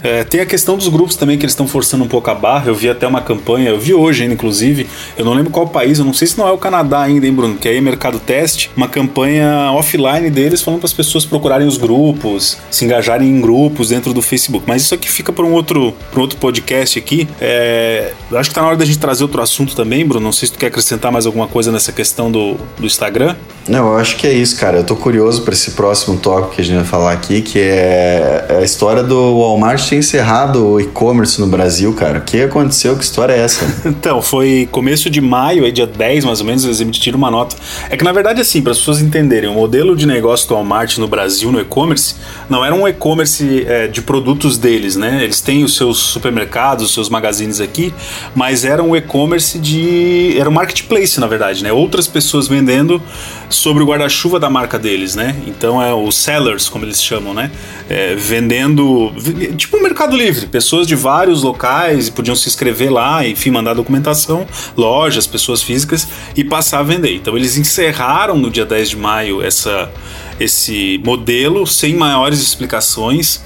É, 0.03 0.25
tem 0.25 0.41
a 0.41 0.47
questão 0.47 0.77
dos 0.77 0.89
grupos 0.89 1.17
também 1.17 1.37
que 1.39 1.45
eles 1.45 1.53
estão 1.53 1.67
forçando 1.67 2.05
um 2.05 2.09
pouco 2.09 2.31
a 2.31 2.35
barra. 2.35 2.69
Eu 2.69 2.75
vi 2.75 2.89
até 2.89 3.07
uma 3.07 3.21
campanha, 3.21 3.71
eu 3.71 3.79
vi 3.79 3.95
hoje 3.95 4.23
ainda, 4.23 4.35
inclusive. 4.35 4.87
Eu 5.17 5.25
não 5.25 5.35
lembro 5.35 5.51
qual 5.51 5.67
país, 5.67 5.99
eu 5.99 6.05
não 6.05 6.15
sei 6.15 6.27
se 6.27 6.39
não 6.39 6.49
é 6.49 6.53
o 6.53 6.59
Canadá 6.59 7.03
ainda, 7.03 7.27
hein, 7.27 7.33
Bruno? 7.33 7.57
Que 7.57 7.69
aí 7.69 7.77
é 7.77 7.81
mercado 7.81 8.19
teste, 8.19 8.71
uma 8.77 8.89
campanha 8.89 9.71
offline 9.73 10.31
deles 10.31 10.63
falando 10.63 10.81
para 10.81 10.87
as 10.87 10.93
pessoas 10.93 11.25
procurarem 11.25 11.67
os 11.67 11.77
grupos, 11.77 12.59
se 12.71 12.85
engajarem 12.85 13.29
em 13.29 13.41
grupos 13.41 13.89
dentro 13.89 14.13
do 14.13 14.23
Facebook. 14.23 14.65
Mas 14.67 14.83
isso 14.83 14.95
aqui 14.95 15.11
fica 15.11 15.33
para 15.33 15.45
um 15.45 15.53
outro, 15.53 15.95
um 16.17 16.21
outro 16.21 16.39
podcast 16.39 16.99
aqui. 16.99 17.29
É, 17.41 18.13
acho 18.33 18.49
que 18.49 18.55
tá 18.55 18.63
na 18.63 18.69
hora 18.69 18.77
da 18.77 18.85
gente 18.85 18.99
trazer 18.99 19.23
outro 19.23 19.43
assunto 19.43 19.75
também, 19.75 20.07
Bruno. 20.07 20.25
Não 20.25 20.33
sei 20.33 20.47
se 20.47 20.53
tu 20.53 20.59
quer 20.59 20.67
acrescentar 20.67 21.13
mais 21.13 21.27
alguma 21.27 21.47
coisa 21.47 21.71
nessa 21.71 21.93
questão 21.93 22.31
do, 22.31 22.57
do 22.79 22.87
Instagram. 22.87 23.37
Não, 23.69 23.93
eu 23.93 23.99
acho 23.99 24.17
que 24.17 24.27
é 24.27 24.33
isso, 24.33 24.57
cara. 24.57 24.79
Eu 24.79 24.85
tô 24.85 24.97
curioso 24.97 25.43
para 25.43 25.55
esse 25.55 25.73
próximo 25.73 26.17
tópico 26.19 26.55
que 26.55 26.61
a 26.61 26.65
gente 26.65 26.77
vai 26.77 26.85
falar 26.85 27.13
aqui, 27.13 27.41
que 27.43 27.59
é 27.59 28.59
a 28.61 28.65
história 28.65 29.03
do 29.03 29.39
Walmart 29.39 29.90
ter 29.91 29.97
encerrado 29.97 30.65
o 30.65 30.81
e-commerce 30.81 31.41
no 31.41 31.49
Brasil, 31.49 31.93
cara. 31.93 32.21
O 32.21 32.23
que 32.23 32.41
aconteceu? 32.43 32.97
Que 32.97 33.03
história 33.03 33.33
é 33.33 33.41
essa? 33.41 33.67
então, 33.85 34.23
foi 34.23 34.69
começo 34.71 35.11
de 35.11 35.21
maio, 35.21 35.65
aí 35.65 35.73
dia 35.73 35.87
10 35.87 36.25
mais 36.25 36.39
ou 36.39 36.47
menos, 36.47 36.65
eles 36.65 36.81
emitiram 36.81 37.19
uma 37.19 37.29
nota. 37.29 37.57
É 37.89 37.97
que 37.97 38.05
na 38.05 38.13
verdade, 38.13 38.41
assim, 38.41 38.63
para 38.63 38.71
as 38.71 38.79
pessoas 38.79 39.01
entenderem, 39.03 39.51
o 39.51 39.55
modelo 39.55 39.97
de 39.97 40.07
negócio 40.07 40.47
do 40.49 40.55
Walmart 40.55 40.97
no 40.99 41.09
Brasil, 41.09 41.51
no 41.51 41.61
e-commerce, 41.61 42.15
não 42.49 42.65
era 42.65 42.73
um 42.73 42.87
e-commerce 42.87 43.65
é, 43.67 43.89
de 43.89 44.01
produtos 44.01 44.57
deles, 44.57 44.95
né? 44.95 45.25
Eles 45.25 45.41
têm 45.41 45.65
os 45.65 45.75
seus 45.75 45.99
supermercados, 45.99 46.85
os 46.85 46.95
seus 46.95 47.09
magazines 47.09 47.61
aqui, 47.61 47.93
mas 48.33 48.65
era 48.65 48.85
um 48.85 48.95
e-commerce 48.95 49.59
de. 49.59 50.37
Era 50.39 50.49
um 50.49 50.53
marketplace, 50.53 51.19
na 51.19 51.27
verdade, 51.27 51.65
né? 51.65 51.73
Outras 51.73 52.07
pessoas 52.07 52.47
vendendo 52.47 53.03
sobre 53.49 53.83
o 53.83 53.87
guarda-chuva 53.87 54.39
da 54.39 54.49
marca 54.49 54.79
deles, 54.79 55.17
né? 55.17 55.35
Então 55.49 55.83
é 55.83 55.93
os 55.93 56.17
sellers, 56.17 56.69
como 56.69 56.85
eles 56.85 57.03
chamam, 57.03 57.35
né? 57.35 57.51
É, 57.89 58.15
vendendo 58.15 59.13
tipo 59.57 59.80
um 59.81 59.83
Mercado 59.83 60.15
Livre, 60.15 60.47
pessoas 60.47 60.87
de 60.87 60.95
vários 60.95 61.43
locais 61.43 62.11
podiam 62.11 62.37
se 62.37 62.47
inscrever 62.49 62.93
lá, 62.93 63.27
enfim, 63.27 63.51
mandar 63.51 63.75
documentação, 63.75 64.47
lojas, 64.77 65.27
pessoas 65.27 65.63
físicas 65.63 66.07
e 66.37 66.45
passar 66.45 66.81
a 66.81 66.83
vender. 66.83 67.15
Então 67.15 67.37
eles 67.37 67.57
encerraram 67.57 68.37
no 68.37 68.51
dia 68.51 68.67
10 68.67 68.91
de 68.91 68.97
maio 68.97 69.43
essa, 69.43 69.91
esse 70.39 71.01
modelo 71.03 71.67
sem 71.67 71.97
maiores 71.97 72.41
explicações 72.41 73.43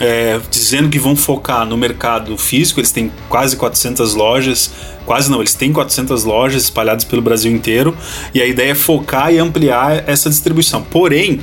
é, 0.00 0.38
dizendo 0.50 0.88
que 0.88 0.98
vão 0.98 1.16
focar 1.16 1.66
no 1.66 1.76
mercado 1.76 2.36
físico, 2.36 2.78
eles 2.78 2.92
têm 2.92 3.10
quase 3.28 3.56
400 3.56 4.14
lojas, 4.14 4.70
quase 5.04 5.30
não, 5.30 5.40
eles 5.40 5.54
têm 5.54 5.72
400 5.72 6.24
lojas 6.24 6.64
espalhadas 6.64 7.04
pelo 7.04 7.20
Brasil 7.20 7.50
inteiro, 7.50 7.96
e 8.32 8.40
a 8.40 8.46
ideia 8.46 8.72
é 8.72 8.74
focar 8.74 9.32
e 9.32 9.38
ampliar 9.38 10.08
essa 10.08 10.30
distribuição. 10.30 10.82
Porém, 10.82 11.40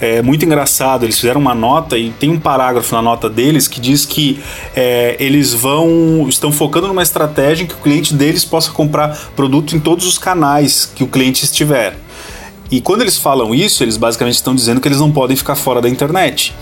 é 0.00 0.22
muito 0.22 0.44
engraçado. 0.44 1.04
Eles 1.04 1.16
fizeram 1.16 1.40
uma 1.40 1.54
nota 1.54 1.96
e 1.96 2.10
tem 2.10 2.30
um 2.30 2.38
parágrafo 2.38 2.94
na 2.94 3.02
nota 3.02 3.28
deles 3.28 3.66
que 3.68 3.80
diz 3.80 4.04
que 4.04 4.40
é, 4.74 5.16
eles 5.18 5.52
vão 5.52 6.26
estão 6.28 6.52
focando 6.52 6.88
numa 6.88 7.02
estratégia 7.02 7.64
em 7.64 7.66
que 7.66 7.74
o 7.74 7.78
cliente 7.78 8.14
deles 8.14 8.44
possa 8.44 8.70
comprar 8.70 9.16
produto 9.34 9.74
em 9.74 9.80
todos 9.80 10.06
os 10.06 10.18
canais 10.18 10.90
que 10.94 11.04
o 11.04 11.06
cliente 11.06 11.44
estiver. 11.44 11.96
E 12.70 12.80
quando 12.80 13.00
eles 13.00 13.16
falam 13.16 13.54
isso, 13.54 13.82
eles 13.82 13.96
basicamente 13.96 14.34
estão 14.34 14.54
dizendo 14.54 14.80
que 14.80 14.88
eles 14.88 15.00
não 15.00 15.10
podem 15.10 15.36
ficar 15.36 15.54
fora 15.54 15.80
da 15.80 15.88
internet 15.88 16.54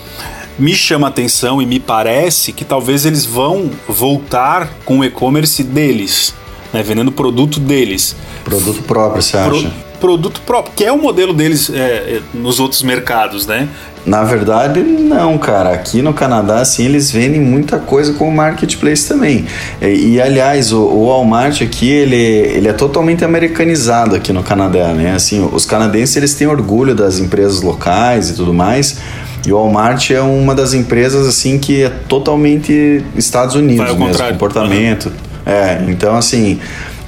me 0.59 0.75
chama 0.75 1.07
a 1.07 1.11
atenção 1.11 1.61
e 1.61 1.67
me 1.67 1.79
parece 1.79 2.53
que 2.53 2.65
talvez 2.65 3.05
eles 3.05 3.25
vão 3.25 3.71
voltar 3.87 4.71
com 4.85 5.01
o 5.01 5.05
e-commerce 5.05 5.63
deles, 5.63 6.35
né, 6.73 6.83
vendendo 6.83 7.13
produto 7.13 7.61
deles. 7.61 8.17
Produto 8.45 8.83
próprio, 8.83 9.23
você 9.23 9.37
acha? 9.37 9.73
Pro, 10.01 10.17
produto 10.17 10.41
próprio, 10.47 10.73
que 10.75 10.85
é 10.85 10.93
o 10.93 10.99
modelo 10.99 11.33
deles 11.33 11.71
é, 11.71 11.79
é, 11.79 12.21
nos 12.35 12.59
outros 12.59 12.83
mercados, 12.83 13.47
né? 13.47 13.69
Na 14.05 14.23
verdade, 14.23 14.81
não, 14.81 15.37
cara. 15.37 15.71
Aqui 15.71 16.01
no 16.01 16.15
Canadá, 16.15 16.61
assim, 16.61 16.85
eles 16.85 17.11
vendem 17.11 17.41
muita 17.41 17.79
coisa 17.79 18.13
com 18.13 18.29
o 18.29 18.33
marketplace 18.33 19.09
também. 19.09 19.47
E, 19.83 20.15
e, 20.15 20.21
aliás, 20.21 20.73
o, 20.73 20.81
o, 20.81 21.09
Walmart 21.09 21.61
aqui, 21.61 21.91
ele, 21.91 22.17
ele 22.17 22.69
é 22.69 22.73
totalmente 22.73 23.25
americanizado 23.25 24.15
aqui 24.15 24.33
no 24.33 24.45
Canadá, 24.45 24.93
né? 24.93 25.13
Assim, 25.15 25.47
os 25.53 25.65
canadenses, 25.65 26.17
eles 26.17 26.35
têm 26.35 26.47
orgulho 26.47 26.95
das 26.95 27.19
empresas 27.19 27.63
locais 27.63 28.31
e 28.31 28.35
tudo 28.35 28.55
mais, 28.55 28.99
e 29.45 29.53
o 29.53 29.57
Walmart 29.57 30.11
é 30.11 30.21
uma 30.21 30.55
das 30.55 30.73
empresas 30.73 31.27
assim 31.27 31.59
que 31.59 31.83
é 31.83 31.89
totalmente 31.89 33.05
Estados 33.17 33.55
Unidos 33.55 33.87
mesmo, 33.87 34.07
contrário. 34.07 34.35
comportamento. 34.35 35.07
Uhum. 35.07 35.53
É, 35.53 35.85
então 35.89 36.17
assim, 36.17 36.59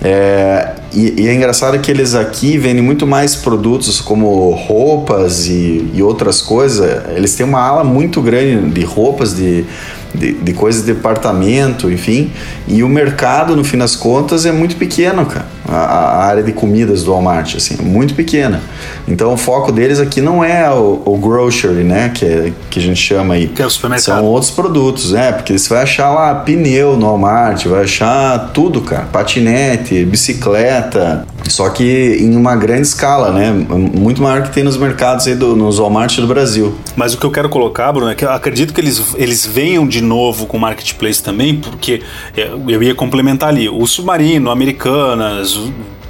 é, 0.02 0.72
e, 0.92 1.22
e, 1.22 1.28
é 1.28 1.34
engraçado 1.34 1.78
que 1.80 1.90
eles 1.90 2.14
aqui 2.14 2.56
vendem 2.56 2.82
muito 2.82 3.06
mais 3.06 3.36
produtos 3.36 4.00
como 4.00 4.50
roupas 4.50 5.46
e, 5.46 5.90
e 5.92 6.02
outras 6.02 6.40
coisas. 6.40 7.04
Eles 7.14 7.34
têm 7.34 7.44
uma 7.44 7.60
ala 7.60 7.84
muito 7.84 8.22
grande 8.22 8.70
de 8.70 8.84
roupas, 8.84 9.36
de 9.36 9.66
de, 10.14 10.32
de 10.32 10.52
coisas 10.52 10.84
de 10.84 10.92
departamento, 10.92 11.90
enfim. 11.90 12.30
E 12.66 12.82
o 12.82 12.88
mercado, 12.88 13.54
no 13.56 13.64
fim 13.64 13.78
das 13.78 13.94
contas, 13.94 14.46
é 14.46 14.52
muito 14.52 14.76
pequeno, 14.76 15.26
cara. 15.26 15.46
A, 15.66 15.76
a 15.76 16.24
área 16.24 16.42
de 16.42 16.52
comidas 16.52 17.02
do 17.02 17.12
Walmart, 17.12 17.56
assim, 17.56 17.76
é 17.78 17.82
muito 17.82 18.14
pequena. 18.14 18.60
Então 19.06 19.32
o 19.32 19.36
foco 19.36 19.70
deles 19.70 20.00
aqui 20.00 20.20
não 20.20 20.42
é 20.42 20.70
o, 20.70 21.02
o 21.04 21.18
grocery, 21.18 21.84
né? 21.84 22.10
Que, 22.14 22.24
é, 22.24 22.52
que 22.70 22.78
a 22.78 22.82
gente 22.82 23.00
chama 23.00 23.34
aí. 23.34 23.48
Que 23.48 23.62
é 23.62 23.66
o 23.66 23.70
supermercado. 23.70 24.16
São 24.16 24.24
outros 24.24 24.50
produtos, 24.50 25.12
né? 25.12 25.32
Porque 25.32 25.58
você 25.58 25.68
vai 25.68 25.82
achar 25.82 26.10
lá 26.10 26.34
pneu 26.36 26.96
no 26.96 27.06
Walmart, 27.06 27.66
vai 27.66 27.84
achar 27.84 28.50
tudo, 28.52 28.80
cara. 28.80 29.06
Patinete, 29.12 30.04
bicicleta. 30.04 31.26
Só 31.48 31.68
que 31.70 32.18
em 32.20 32.36
uma 32.36 32.54
grande 32.56 32.82
escala, 32.82 33.30
né? 33.30 33.50
Muito 33.50 34.22
maior 34.22 34.42
que 34.42 34.50
tem 34.50 34.62
nos 34.62 34.76
mercados 34.76 35.26
aí, 35.26 35.34
do, 35.34 35.56
nos 35.56 35.78
Walmart 35.78 36.18
do 36.18 36.26
Brasil. 36.26 36.74
Mas 36.96 37.14
o 37.14 37.18
que 37.18 37.24
eu 37.24 37.30
quero 37.30 37.48
colocar, 37.48 37.92
Bruno, 37.92 38.10
é 38.10 38.14
que 38.14 38.24
eu 38.24 38.30
acredito 38.30 38.72
que 38.72 38.80
eles, 38.80 39.14
eles 39.16 39.46
venham 39.46 39.86
de 39.86 40.00
novo 40.00 40.46
com 40.46 40.56
o 40.56 40.60
Marketplace 40.60 41.22
também, 41.22 41.56
porque 41.56 42.02
é, 42.36 42.50
eu 42.68 42.82
ia 42.82 42.94
complementar 42.94 43.48
ali. 43.48 43.68
O 43.68 43.86
Submarino, 43.86 44.50
Americanas, 44.50 45.58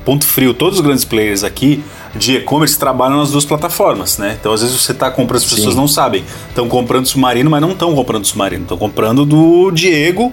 Ponto 0.04 0.26
Frio, 0.26 0.54
todos 0.54 0.78
os 0.78 0.84
grandes 0.84 1.04
players 1.04 1.44
aqui 1.44 1.84
de 2.14 2.36
e-commerce 2.36 2.78
trabalham 2.78 3.18
nas 3.18 3.30
duas 3.30 3.44
plataformas, 3.44 4.16
né? 4.16 4.36
Então 4.40 4.52
às 4.52 4.62
vezes 4.62 4.74
você 4.74 4.92
está 4.92 5.10
comprando, 5.10 5.42
as 5.42 5.44
pessoas 5.44 5.74
Sim. 5.74 5.80
não 5.80 5.86
sabem. 5.86 6.24
Estão 6.48 6.66
comprando 6.66 7.06
Submarino, 7.06 7.50
mas 7.50 7.60
não 7.60 7.72
estão 7.72 7.94
comprando 7.94 8.24
Submarino. 8.24 8.62
Estão 8.62 8.78
comprando 8.78 9.26
do 9.26 9.70
Diego, 9.70 10.32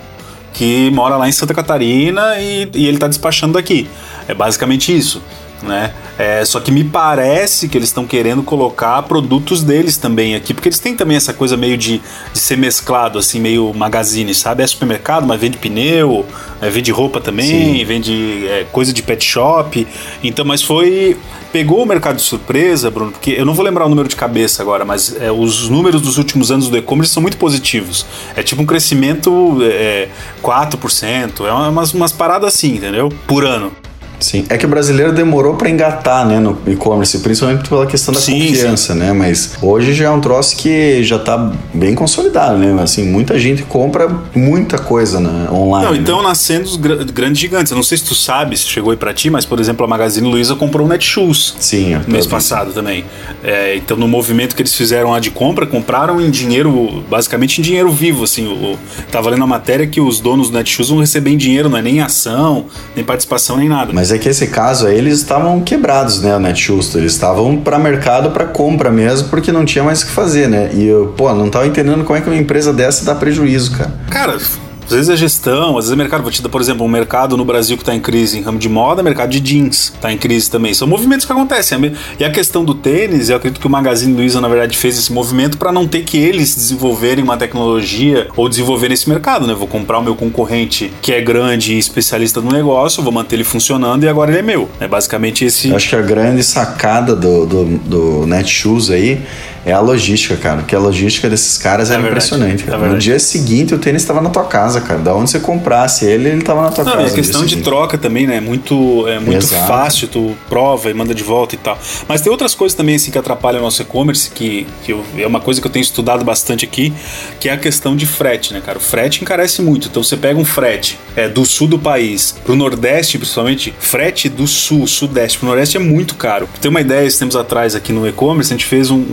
que 0.56 0.90
mora 0.92 1.18
lá 1.18 1.28
em 1.28 1.32
Santa 1.32 1.54
Catarina 1.54 2.40
e, 2.40 2.70
e 2.74 2.88
ele 2.88 2.98
está 2.98 3.08
despachando 3.08 3.54
daqui. 3.54 3.88
É 4.28 4.34
basicamente 4.34 4.96
isso 4.96 5.22
né? 5.66 5.94
É, 6.18 6.46
só 6.46 6.60
que 6.60 6.72
me 6.72 6.84
parece 6.84 7.68
que 7.68 7.78
eles 7.78 7.90
estão 7.90 8.06
querendo 8.06 8.44
colocar 8.44 9.02
produtos 9.04 9.64
deles 9.64 9.98
também 9.98 10.36
aqui, 10.36 10.54
porque 10.54 10.70
eles 10.70 10.80
têm 10.80 10.96
também 10.96 11.18
essa 11.18 11.34
coisa 11.34 11.58
meio 11.58 11.78
de, 11.78 12.02
de 12.32 12.40
ser 12.40 12.58
mesclado, 12.58 13.20
assim, 13.20 13.40
meio 13.40 13.74
magazine, 13.74 14.34
sabe? 14.34 14.64
É 14.64 14.68
supermercado, 14.68 15.26
mas 15.26 15.40
vende 15.40 15.58
pneu, 15.58 16.26
é, 16.62 16.70
vende 16.70 16.92
roupa 16.92 17.20
também, 17.20 17.80
Sim. 17.80 17.86
vende 17.86 18.48
é, 18.48 18.66
coisa 18.72 18.94
de 18.94 19.02
pet 19.02 19.24
shop. 19.26 19.86
Então, 20.24 20.46
mas 20.46 20.62
foi. 20.62 21.18
Pegou 21.56 21.82
o 21.82 21.86
mercado 21.86 22.18
de 22.18 22.22
surpresa, 22.22 22.92
Bruno, 22.92 23.14
porque 23.14 23.32
eu 23.32 23.46
não 23.46 23.54
vou 23.54 23.64
lembrar 23.64 23.86
o 23.86 23.90
número 23.90 24.10
de 24.10 24.16
cabeça 24.18 24.62
agora, 24.62 24.84
mas 24.84 25.16
é, 25.22 25.32
os 25.32 25.70
números 25.70 26.02
dos 26.02 26.18
últimos 26.18 26.52
anos 26.52 26.68
do 26.68 26.76
e-commerce 26.76 27.14
são 27.14 27.22
muito 27.22 27.38
positivos. 27.38 28.06
É 28.36 28.44
tipo 28.44 28.62
um 28.62 28.66
crescimento 28.66 29.60
é, 29.64 30.10
4%, 30.44 31.46
é 31.48 31.52
umas, 31.54 31.94
umas 31.94 32.12
paradas 32.12 32.54
assim, 32.54 32.76
entendeu? 32.76 33.08
Por 33.26 33.46
ano. 33.46 33.72
Sim, 34.20 34.46
é 34.50 34.58
que 34.58 34.66
o 34.66 34.70
brasileiro 34.70 35.12
demorou 35.12 35.56
para 35.56 35.70
engatar, 35.70 36.26
né, 36.26 36.40
no 36.40 36.58
e-commerce, 36.68 37.20
principalmente 37.20 37.68
pela 37.68 37.86
questão 37.86 38.14
da 38.14 38.20
sim, 38.20 38.48
confiança, 38.48 38.94
sim. 38.94 39.00
né? 39.00 39.14
Mas 39.14 39.54
hoje 39.62 39.94
já 39.94 40.06
é 40.06 40.10
um 40.10 40.22
troço 40.22 40.56
que 40.56 41.04
já 41.04 41.20
tá 41.20 41.52
bem 41.74 41.96
consolidado, 41.96 42.58
né? 42.58 42.82
Assim, 42.82 43.06
muita 43.06 43.38
gente 43.40 43.64
compra 43.64 44.10
muita 44.36 44.78
coisa 44.78 45.20
né, 45.20 45.50
online. 45.52 45.88
Não, 45.88 45.96
então 45.96 46.18
né? 46.22 46.30
nascendo 46.30 46.66
os 46.66 46.76
grandes 46.76 47.40
gigantes. 47.40 47.72
Eu 47.72 47.76
não 47.76 47.84
sei 47.84 47.98
se 47.98 48.06
tu 48.06 48.16
sabe, 48.16 48.58
se 48.58 48.68
chegou 48.68 48.92
aí 48.92 48.98
para 48.98 49.14
ti, 49.14 49.30
mas 49.30 49.46
por 49.46 49.60
exemplo, 49.60 49.86
a 49.86 49.88
Magazine 49.88 50.28
Luiza 50.28 50.56
comprou 50.56 50.86
o 50.86 50.90
Netshoes. 50.90 51.56
Sim, 51.60 52.00
mês 52.08 52.28
passado 52.28 52.72
também. 52.74 53.06
É, 53.44 53.76
então 53.76 53.98
no 53.98 54.08
movimento 54.08 54.56
que 54.56 54.62
eles 54.62 54.74
fizeram 54.74 55.12
lá 55.12 55.20
de 55.20 55.32
compra, 55.32 55.66
compraram 55.66 56.22
em 56.22 56.30
dinheiro, 56.30 57.04
basicamente 57.10 57.60
em 57.60 57.62
dinheiro 57.62 57.92
vivo, 57.92 58.24
assim. 58.24 58.48
O, 58.48 58.78
tava 59.12 59.30
lendo 59.30 59.44
a 59.44 59.48
matéria 59.48 59.86
que 59.88 60.02
os 60.02 60.20
donos 60.20 60.50
do 60.50 60.58
Netshoes 60.58 60.90
vão 60.90 61.00
receber 61.00 61.32
em 61.32 61.38
dinheiro, 61.38 61.70
não 61.70 61.78
é 61.78 61.82
nem 61.82 62.02
ação, 62.02 62.66
nem 62.96 63.04
participação, 63.04 63.58
nem 63.58 63.70
nada. 63.70 63.94
Mas 63.94 64.05
mas 64.06 64.12
é 64.12 64.20
que 64.20 64.30
esse 64.30 64.46
caso 64.46 64.86
aí, 64.86 64.96
eles 64.96 65.18
estavam 65.18 65.60
quebrados, 65.62 66.22
né, 66.22 66.36
o 66.36 66.40
Netshoes. 66.40 66.94
Eles 66.94 67.14
estavam 67.14 67.58
para 67.58 67.80
mercado, 67.80 68.30
para 68.30 68.46
compra 68.46 68.92
mesmo, 68.92 69.30
porque 69.30 69.52
não 69.52 69.66
tinha 69.66 69.84
mais 69.84 70.04
o 70.04 70.06
que 70.06 70.12
fazer, 70.12 70.48
né? 70.48 70.70
E 70.76 70.86
eu, 70.86 71.16
pô, 71.18 71.34
não 71.34 71.50
tava 71.50 71.66
entendendo 71.66 72.04
como 72.04 72.16
é 72.16 72.22
que 72.22 72.30
uma 72.30 72.38
empresa 72.38 72.72
dessa 72.72 73.04
dá 73.04 73.16
prejuízo, 73.16 73.72
cara. 73.76 73.92
Cara, 74.12 74.38
às 74.86 74.92
vezes 74.92 75.10
é 75.10 75.15
gestão, 75.15 75.77
às 75.77 75.86
vezes 75.86 75.92
é 75.92 75.96
mercado. 75.96 76.22
Vou 76.22 76.32
te 76.32 76.42
dar, 76.42 76.50
por 76.50 76.62
exemplo, 76.62 76.86
um 76.86 76.89
mercado 76.89 77.36
no 77.36 77.44
Brasil 77.44 77.75
que 77.75 77.84
está 77.84 77.94
em 77.94 78.00
crise 78.00 78.38
em 78.38 78.42
ramo 78.42 78.60
de 78.60 78.70
moda, 78.70 79.01
mercado 79.01 79.32
de 79.32 79.39
jeans 79.39 79.94
está 79.96 80.12
em 80.12 80.18
crise 80.18 80.50
também. 80.50 80.74
São 80.74 80.88
movimentos 80.88 81.25
que 81.25 81.32
acontecem. 81.32 81.94
E 82.20 82.24
a 82.24 82.30
questão 82.30 82.63
do 82.63 82.74
tênis, 82.74 83.30
eu 83.30 83.38
acredito 83.38 83.60
que 83.60 83.68
o 83.68 83.70
Magazine 83.70 84.13
Luiza, 84.13 84.39
na 84.39 84.48
verdade, 84.48 84.77
fez 84.77 84.98
esse 84.98 85.12
movimento 85.12 85.58
para 85.58 85.72
não 85.72 85.88
ter 85.88 86.04
que 86.04 86.18
eles 86.18 86.56
desenvolverem 86.56 87.24
uma 87.24 87.38
tecnologia 87.38 88.27
ou 88.36 88.48
desenvolverem 88.48 88.94
esse 88.94 89.10
mercado, 89.10 89.48
né? 89.48 89.54
Vou 89.54 89.68
comprar 89.68 90.00
o 90.00 90.04
meu 90.04 90.15
concorrente 90.15 90.92
que 91.01 91.12
é 91.12 91.22
grande 91.22 91.74
e 91.74 91.80
especialista 91.80 92.39
no 92.39 92.51
negócio, 92.51 93.01
vou 93.04 93.12
manter 93.12 93.36
ele 93.36 93.44
funcionando 93.44 94.04
e 94.04 94.08
agora 94.08 94.32
ele 94.32 94.39
é 94.39 94.44
meu. 94.44 94.70
É 94.80 94.88
basicamente 94.88 95.46
esse. 95.46 95.70
Eu 95.70 95.75
acho 95.75 95.89
que 95.89 95.96
a 95.96 96.01
grande 96.01 96.44
sacada 96.44 97.15
do, 97.15 97.46
do, 97.46 97.65
do 97.65 98.27
Netshoes 98.27 98.89
aí 98.89 99.22
é 99.66 99.72
a 99.72 99.80
logística, 99.80 100.36
cara. 100.38 100.58
Porque 100.58 100.76
a 100.76 100.80
logística 100.80 101.28
desses 101.28 101.58
caras 101.58 101.90
é, 101.90 101.96
é 101.96 102.00
impressionante. 102.00 102.64
Cara. 102.64 102.86
É 102.86 102.90
no 102.90 102.98
dia 102.98 103.20
seguinte 103.20 103.74
o 103.74 103.80
tênis 103.80 104.04
estava 104.04 104.22
na 104.22 104.30
tua 104.30 104.44
casa, 104.44 104.80
cara. 104.80 105.00
Da 105.00 105.14
onde 105.16 105.32
você 105.32 105.40
comprasse 105.40 106.06
ele, 106.06 106.30
ele 106.30 106.40
estava 106.40 106.62
na 106.62 106.70
tua 106.70 106.84
Não, 106.84 106.94
casa. 106.94 107.08
É 107.08 107.16
questão 107.16 107.46
de 107.46 107.62
troca 107.62 107.98
também, 107.98 108.28
né? 108.28 108.40
Muito, 108.40 109.08
é 109.08 109.20
muito 109.20 109.48
fácil, 109.48 110.08
tu 110.08 110.36
prova 110.48 110.90
e 110.92 110.94
manda 110.94 111.16
de 111.16 111.24
volta 111.24 111.56
e 111.56 111.58
tal. 111.58 111.78
Mas 112.08 112.22
tem 112.22 112.32
outras 112.32 112.54
coisas 112.54 112.76
também 112.76 112.96
assim 112.96 113.10
que 113.10 113.18
atrapalham 113.18 113.60
o 113.62 113.64
nosso 113.64 113.82
e-commerce, 113.82 114.30
que, 114.30 114.68
que 114.84 114.92
eu, 114.92 115.04
é 115.18 115.26
uma 115.26 115.40
coisa 115.40 115.60
que 115.60 115.66
eu 115.66 115.72
tenho 115.72 115.84
estudado 115.84 116.24
bastante 116.24 116.64
aqui, 116.64 116.94
que 117.40 117.50
é 117.50 117.54
a 117.54 117.58
questão 117.58 117.96
de 117.96 118.06
frete, 118.06 118.54
né, 118.54 118.62
cara? 118.64 118.78
O 118.78 118.82
frete 118.82 119.24
encarece 119.24 119.62
muito. 119.62 119.88
Então 119.88 120.04
você 120.04 120.16
pega 120.16 120.40
um 120.40 120.46
frete 120.46 121.00
é, 121.16 121.28
do 121.28 121.44
sul 121.46 121.68
do 121.68 121.80
país 121.80 122.36
pro 122.44 122.56
nordeste, 122.56 123.18
principalmente, 123.18 123.74
frete 123.80 124.30
do 124.30 124.46
sul, 124.46 124.86
sudeste 124.86 125.40
pro 125.40 125.48
nordeste 125.48 125.78
é 125.78 125.80
muito 125.80 126.16
caro. 126.16 126.48
Ter 126.62 126.68
uma 126.68 126.82
ideia, 126.82 127.06
esses 127.06 127.18
tempos 127.18 127.36
atrás 127.36 127.76
aqui 127.76 127.92
no 127.92 128.08
e-commerce, 128.08 128.54
a 128.54 128.56
gente 128.56 128.66
fez 128.66 128.92
um, 128.92 129.04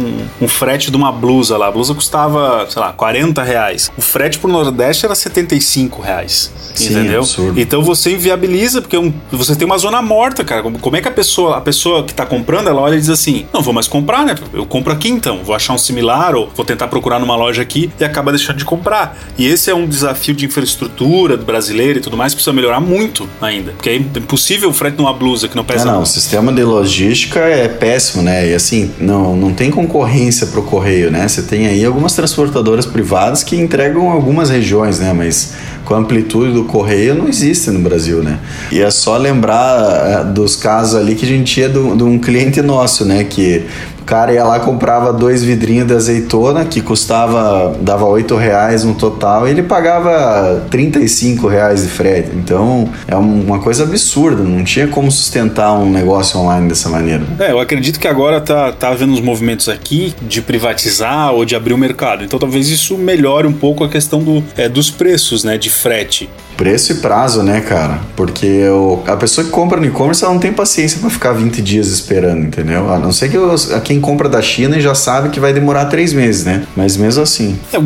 um 0.41 0.42
um 0.43 0.49
frete 0.49 0.91
de 0.91 0.97
uma 0.97 1.13
blusa 1.13 1.57
lá. 1.57 1.69
A 1.69 1.71
blusa 1.71 1.95
custava, 1.95 2.67
sei 2.69 2.83
lá, 2.83 2.93
40 2.93 3.43
reais. 3.43 3.91
O 3.97 4.01
frete 4.01 4.39
pro 4.39 4.51
Nordeste 4.51 5.07
era 5.07 5.15
75 5.15 6.03
reais. 6.03 6.53
Sim, 6.75 6.93
entendeu? 6.93 7.21
Absurdo. 7.21 7.61
Então 7.61 7.83
você 7.83 8.13
inviabiliza, 8.13 8.81
porque 8.81 8.99
um, 8.99 9.13
você 9.31 9.55
tem 9.55 9.65
uma 9.65 9.79
zona 9.79 10.03
morta, 10.03 10.43
cara. 10.43 10.63
Como 10.63 10.97
é 10.97 11.01
que 11.01 11.09
a 11.09 11.13
pessoa, 11.13 11.57
a 11.57 11.61
pessoa 11.61 12.03
que 12.03 12.13
tá 12.13 12.27
comprando, 12.27 12.69
ela 12.69 12.81
olha 12.81 12.97
e 12.97 13.01
diz 13.01 13.11
assim: 13.11 13.47
não 13.53 13.63
vou 13.63 13.73
mais 13.73 13.87
comprar, 13.87 14.25
né? 14.25 14.35
Eu 14.53 14.67
compro 14.67 14.93
aqui 14.93 15.09
então, 15.09 15.45
vou 15.45 15.55
achar 15.55 15.75
um 15.75 15.79
similar 15.79 16.35
ou 16.35 16.51
vou 16.55 16.65
tentar 16.65 16.89
procurar 16.89 17.21
numa 17.21 17.37
loja 17.37 17.63
aqui 17.63 17.91
e 18.01 18.05
acaba 18.05 18.33
deixando 18.33 18.57
de 18.57 18.65
comprar. 18.65 19.17
E 19.39 19.47
esse 19.47 19.71
é 19.71 19.75
um 19.75 19.87
desafio 19.87 20.35
de 20.35 20.47
infraestrutura 20.47 21.37
do 21.37 21.45
brasileiro 21.45 21.99
e 21.99 22.03
tudo 22.03 22.17
mais, 22.17 22.35
precisa 22.35 22.53
melhorar 22.53 22.81
muito 22.81 23.29
ainda. 23.41 23.73
Porque 23.73 23.91
é 23.91 23.97
impossível 23.97 24.71
o 24.71 24.73
frete 24.73 24.99
numa 24.99 25.13
blusa 25.13 25.47
que 25.47 25.55
não 25.55 25.65
pesa. 25.65 25.89
É, 25.89 25.93
não, 25.93 26.03
o 26.03 26.07
sistema 26.07 26.53
de 26.53 26.65
logística 26.65 27.39
é 27.41 27.69
péssimo, 27.69 28.23
né? 28.23 28.51
E 28.51 28.55
assim, 28.55 28.91
não, 28.99 29.37
não 29.37 29.53
tem 29.53 29.71
concorrência 29.71 30.32
concorrência 30.33 30.47
para 30.47 30.61
o 30.61 30.63
correio, 30.63 31.11
né? 31.11 31.29
Você 31.29 31.43
tem 31.43 31.67
aí 31.67 31.85
algumas 31.85 32.15
transportadoras 32.15 32.87
privadas 32.87 33.45
que 33.45 33.57
entregam 33.57 34.11
algumas 34.11 34.49
regiões, 34.51 34.99
né? 34.99 35.13
Mas 35.13 35.53
com 35.85 35.95
a 35.95 35.99
amplitude 35.99 36.53
do 36.53 36.65
correio 36.65 37.15
não 37.15 37.29
existe 37.29 37.71
no 37.71 37.81
Brasil, 37.81 38.23
né? 38.23 38.39
E 38.71 38.81
é 38.81 38.91
só 38.91 39.17
lembrar 39.17 40.07
é, 40.07 40.25
dos 40.25 40.57
casos 40.57 40.95
ali 40.95 41.15
que 41.15 41.25
a 41.25 41.29
gente 41.29 41.53
tinha 41.53 41.69
de 41.69 41.79
um 41.79 42.19
cliente 42.19 42.63
nosso, 42.63 43.05
né? 43.05 43.25
Que 43.25 43.65
o 44.03 44.05
cara 44.05 44.33
ia 44.33 44.43
lá 44.43 44.59
comprava 44.59 45.13
dois 45.13 45.45
vidrinhos 45.45 45.87
de 45.87 45.95
azeitona 45.95 46.65
que 46.65 46.81
custava, 46.81 47.75
dava 47.81 48.05
oito 48.07 48.35
reais 48.35 48.83
no 48.83 48.95
total 48.95 49.47
e 49.47 49.53
ele 49.53 49.63
pagava 49.63 50.65
35 50.71 51.47
reais 51.47 51.83
de 51.83 51.89
frete. 51.89 52.31
Então 52.35 52.89
é 53.07 53.15
uma 53.15 53.61
coisa 53.61 53.85
absurda, 53.85 54.43
não 54.43 54.65
tinha 54.65 54.89
como 54.89 55.11
sustentar 55.11 55.73
um 55.75 55.89
negócio 55.89 56.39
online 56.41 56.69
dessa 56.69 56.89
maneira. 56.89 57.23
É, 57.39 57.53
eu 57.53 57.61
acredito 57.61 58.01
que 58.01 58.09
agora 58.09 58.41
tá, 58.41 58.73
tá 58.73 58.89
havendo 58.89 59.13
uns 59.13 59.21
movimentos 59.21 59.69
aqui 59.69 60.13
de 60.21 60.43
privatizar 60.43 61.33
ou 61.33 61.45
de 61.45 61.55
abrir 61.55 61.73
o 61.73 61.79
mercado. 61.79 62.25
Então 62.25 62.41
talvez 62.41 62.69
isso 62.69 62.99
melhore 62.99 63.47
um 63.47 63.53
pouco 63.53 63.85
a 63.85 63.89
questão 63.89 64.21
do, 64.21 64.43
é, 64.57 64.69
dos 64.69 64.91
preços, 64.91 65.45
né, 65.45 65.57
de 65.57 65.71
frete. 65.71 66.29
Preço 66.57 66.93
e 66.93 66.95
prazo, 66.97 67.43
né, 67.43 67.61
cara? 67.61 68.01
Porque 68.17 68.65
o, 68.69 69.03
a 69.07 69.17
pessoa 69.17 69.45
que 69.45 69.51
compra 69.51 69.81
no 69.81 69.87
e-commerce 69.87 70.25
ela 70.25 70.33
não 70.33 70.41
tem 70.41 70.53
paciência 70.53 71.01
para 71.01 71.11
ficar 71.11 71.33
20 71.33 71.61
dias 71.63 71.89
esperando, 71.89 72.45
entendeu? 72.45 72.93
A 72.93 72.99
não 72.99 73.13
ser 73.13 73.29
que 73.31 73.37
eu, 73.37 73.55
quem 73.85 74.01
compra 74.01 74.29
da 74.29 74.41
China 74.41 74.81
já 74.81 74.95
sabe 74.95 75.31
que 75.31 75.41
vai 75.41 75.53
demorar 75.53 75.87
três 75.87 76.13
meses, 76.13 76.45
né? 76.45 76.65
Mas 76.77 76.97
mesmo 76.97 77.23
assim. 77.23 77.59
É, 77.73 77.79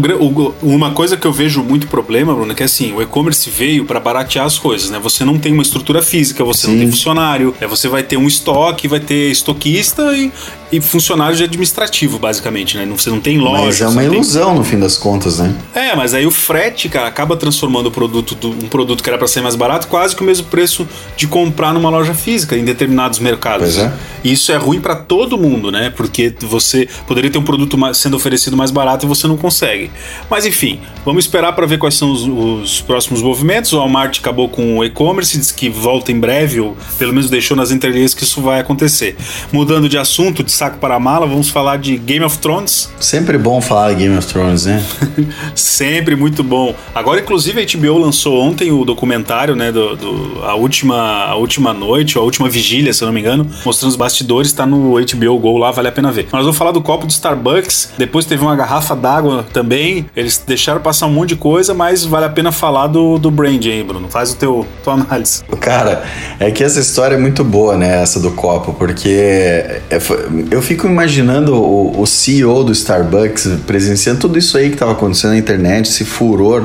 uma 0.62 0.90
coisa 0.92 1.16
que 1.16 1.26
eu 1.26 1.32
vejo 1.32 1.62
muito 1.62 1.86
problema, 1.86 2.34
Bruno, 2.34 2.52
é 2.52 2.54
que 2.54 2.62
assim, 2.62 2.92
o 2.92 3.02
e-commerce 3.02 3.48
veio 3.50 3.84
para 3.84 4.00
baratear 4.00 4.44
as 4.44 4.58
coisas, 4.58 4.90
né? 4.90 4.98
Você 5.02 5.24
não 5.24 5.38
tem 5.38 5.52
uma 5.52 5.62
estrutura 5.62 6.02
física, 6.02 6.44
você 6.44 6.66
Sim. 6.66 6.72
não 6.72 6.78
tem 6.80 6.90
funcionário, 6.90 7.54
é, 7.60 7.66
você 7.66 7.88
vai 7.88 8.02
ter 8.02 8.16
um 8.16 8.26
estoque, 8.26 8.88
vai 8.88 9.00
ter 9.00 9.30
estoquista 9.30 10.16
e, 10.16 10.30
e 10.70 10.80
funcionário 10.80 11.36
de 11.36 11.44
administrativo, 11.44 12.18
basicamente, 12.18 12.76
né? 12.76 12.86
Você 12.86 13.08
não 13.10 13.20
tem 13.20 13.38
loja. 13.38 13.64
Mas 13.64 13.80
é 13.80 13.88
uma 13.88 14.04
ilusão 14.04 14.48
tem... 14.48 14.58
no 14.58 14.64
fim 14.64 14.78
das 14.78 14.96
contas, 14.96 15.38
né? 15.38 15.54
É, 15.74 15.94
mas 15.94 16.14
aí 16.14 16.26
o 16.26 16.30
frete, 16.30 16.88
cara, 16.88 17.06
acaba 17.06 17.36
transformando 17.36 17.86
o 17.86 17.90
produto 17.90 18.34
do, 18.34 18.50
um 18.50 18.68
produto 18.68 19.02
que 19.02 19.08
era 19.08 19.18
para 19.18 19.28
ser 19.28 19.40
mais 19.40 19.54
barato 19.54 19.86
quase 19.86 20.16
que 20.16 20.22
o 20.22 20.24
mesmo 20.24 20.46
preço 20.46 20.86
de 21.16 21.26
comprar 21.26 21.72
numa 21.72 21.88
loja 21.88 22.14
física 22.14 22.56
em 22.56 22.64
determinados 22.64 23.18
mercados. 23.18 23.74
Pois 23.74 23.78
é. 23.78 23.92
E 24.24 24.32
isso 24.32 24.50
é 24.50 24.56
ruim 24.56 24.80
para 24.80 24.96
todo 24.96 25.38
mundo, 25.38 25.70
né? 25.70 25.88
Porque 25.88 26.34
você 26.40 26.88
poderia 27.06 27.30
ter 27.30 27.38
um 27.38 27.44
produto 27.44 27.78
sendo 27.94 28.16
oferecido 28.16 28.56
mais 28.56 28.72
barato 28.72 29.06
e 29.06 29.08
você 29.08 29.28
não 29.28 29.36
consegue. 29.36 29.90
Mas 30.28 30.44
enfim, 30.44 30.80
vamos 31.04 31.24
esperar 31.24 31.52
para 31.52 31.64
ver 31.64 31.78
quais 31.78 31.94
são 31.94 32.10
os, 32.10 32.22
os, 32.26 32.80
próximos 32.80 33.22
movimentos. 33.22 33.72
O 33.72 33.78
Walmart 33.78 34.18
acabou 34.18 34.48
com 34.48 34.78
o 34.78 34.84
e-commerce, 34.84 35.38
diz 35.38 35.52
que 35.52 35.68
volta 35.68 36.10
em 36.10 36.18
breve, 36.18 36.60
ou 36.60 36.76
pelo 36.98 37.12
menos 37.12 37.30
deixou 37.30 37.56
nas 37.56 37.70
entrelinhas 37.70 38.14
que 38.14 38.24
isso 38.24 38.40
vai 38.40 38.58
acontecer. 38.58 39.16
Mudando 39.52 39.88
de 39.88 39.96
assunto, 39.96 40.42
de 40.42 40.50
saco 40.56 40.78
para 40.78 40.98
mala, 40.98 41.26
vamos 41.26 41.50
falar 41.50 41.76
de 41.76 41.98
Game 41.98 42.24
of 42.24 42.38
Thrones. 42.38 42.90
Sempre 42.98 43.36
bom 43.36 43.60
falar 43.60 43.90
de 43.90 43.96
Game 43.96 44.16
of 44.16 44.26
Thrones, 44.26 44.64
né? 44.64 44.82
Sempre 45.54 46.16
muito 46.16 46.42
bom. 46.42 46.74
Agora, 46.94 47.20
inclusive, 47.20 47.60
a 47.60 47.78
HBO 47.78 47.98
lançou 47.98 48.40
ontem 48.40 48.72
o 48.72 48.82
documentário, 48.82 49.54
né, 49.54 49.70
do, 49.70 49.94
do, 49.96 50.44
a, 50.44 50.54
última, 50.54 51.26
a 51.26 51.36
última 51.36 51.74
noite, 51.74 52.16
ou 52.16 52.22
a 52.22 52.24
última 52.24 52.48
vigília, 52.48 52.94
se 52.94 53.04
eu 53.04 53.06
não 53.06 53.12
me 53.12 53.20
engano, 53.20 53.46
mostrando 53.66 53.90
os 53.90 53.96
bastidores, 53.96 54.50
tá 54.52 54.64
no 54.64 54.94
HBO 54.94 55.38
Go 55.38 55.58
lá, 55.58 55.70
vale 55.70 55.88
a 55.88 55.92
pena 55.92 56.10
ver. 56.10 56.26
Nós 56.32 56.42
vamos 56.42 56.56
falar 56.56 56.72
do 56.72 56.80
copo 56.80 57.06
do 57.06 57.10
Starbucks, 57.10 57.90
depois 57.98 58.24
teve 58.24 58.42
uma 58.42 58.56
garrafa 58.56 58.96
d'água 58.96 59.44
também, 59.52 60.06
eles 60.16 60.42
deixaram 60.46 60.80
passar 60.80 61.06
um 61.06 61.12
monte 61.12 61.30
de 61.30 61.36
coisa, 61.36 61.74
mas 61.74 62.02
vale 62.04 62.24
a 62.24 62.30
pena 62.30 62.50
falar 62.50 62.86
do, 62.86 63.18
do 63.18 63.30
brand 63.30 63.64
aí, 63.66 63.84
Bruno. 63.84 64.08
Faz 64.08 64.32
o 64.32 64.36
teu 64.36 64.66
tua 64.82 64.94
análise. 64.94 65.44
Cara, 65.60 66.02
é 66.40 66.50
que 66.50 66.64
essa 66.64 66.80
história 66.80 67.16
é 67.16 67.18
muito 67.18 67.44
boa, 67.44 67.76
né, 67.76 68.02
essa 68.02 68.18
do 68.20 68.30
copo, 68.30 68.72
porque 68.72 69.10
é, 69.10 70.00
eu 70.50 70.62
fico 70.62 70.86
imaginando 70.86 71.54
o, 71.54 72.00
o 72.00 72.06
CEO 72.06 72.64
do 72.64 72.72
Starbucks 72.72 73.48
presenciando 73.66 74.20
tudo 74.20 74.38
isso 74.38 74.56
aí 74.56 74.68
que 74.68 74.74
estava 74.74 74.92
acontecendo 74.92 75.32
na 75.32 75.38
internet, 75.38 75.88
esse 75.88 76.04
furor 76.04 76.64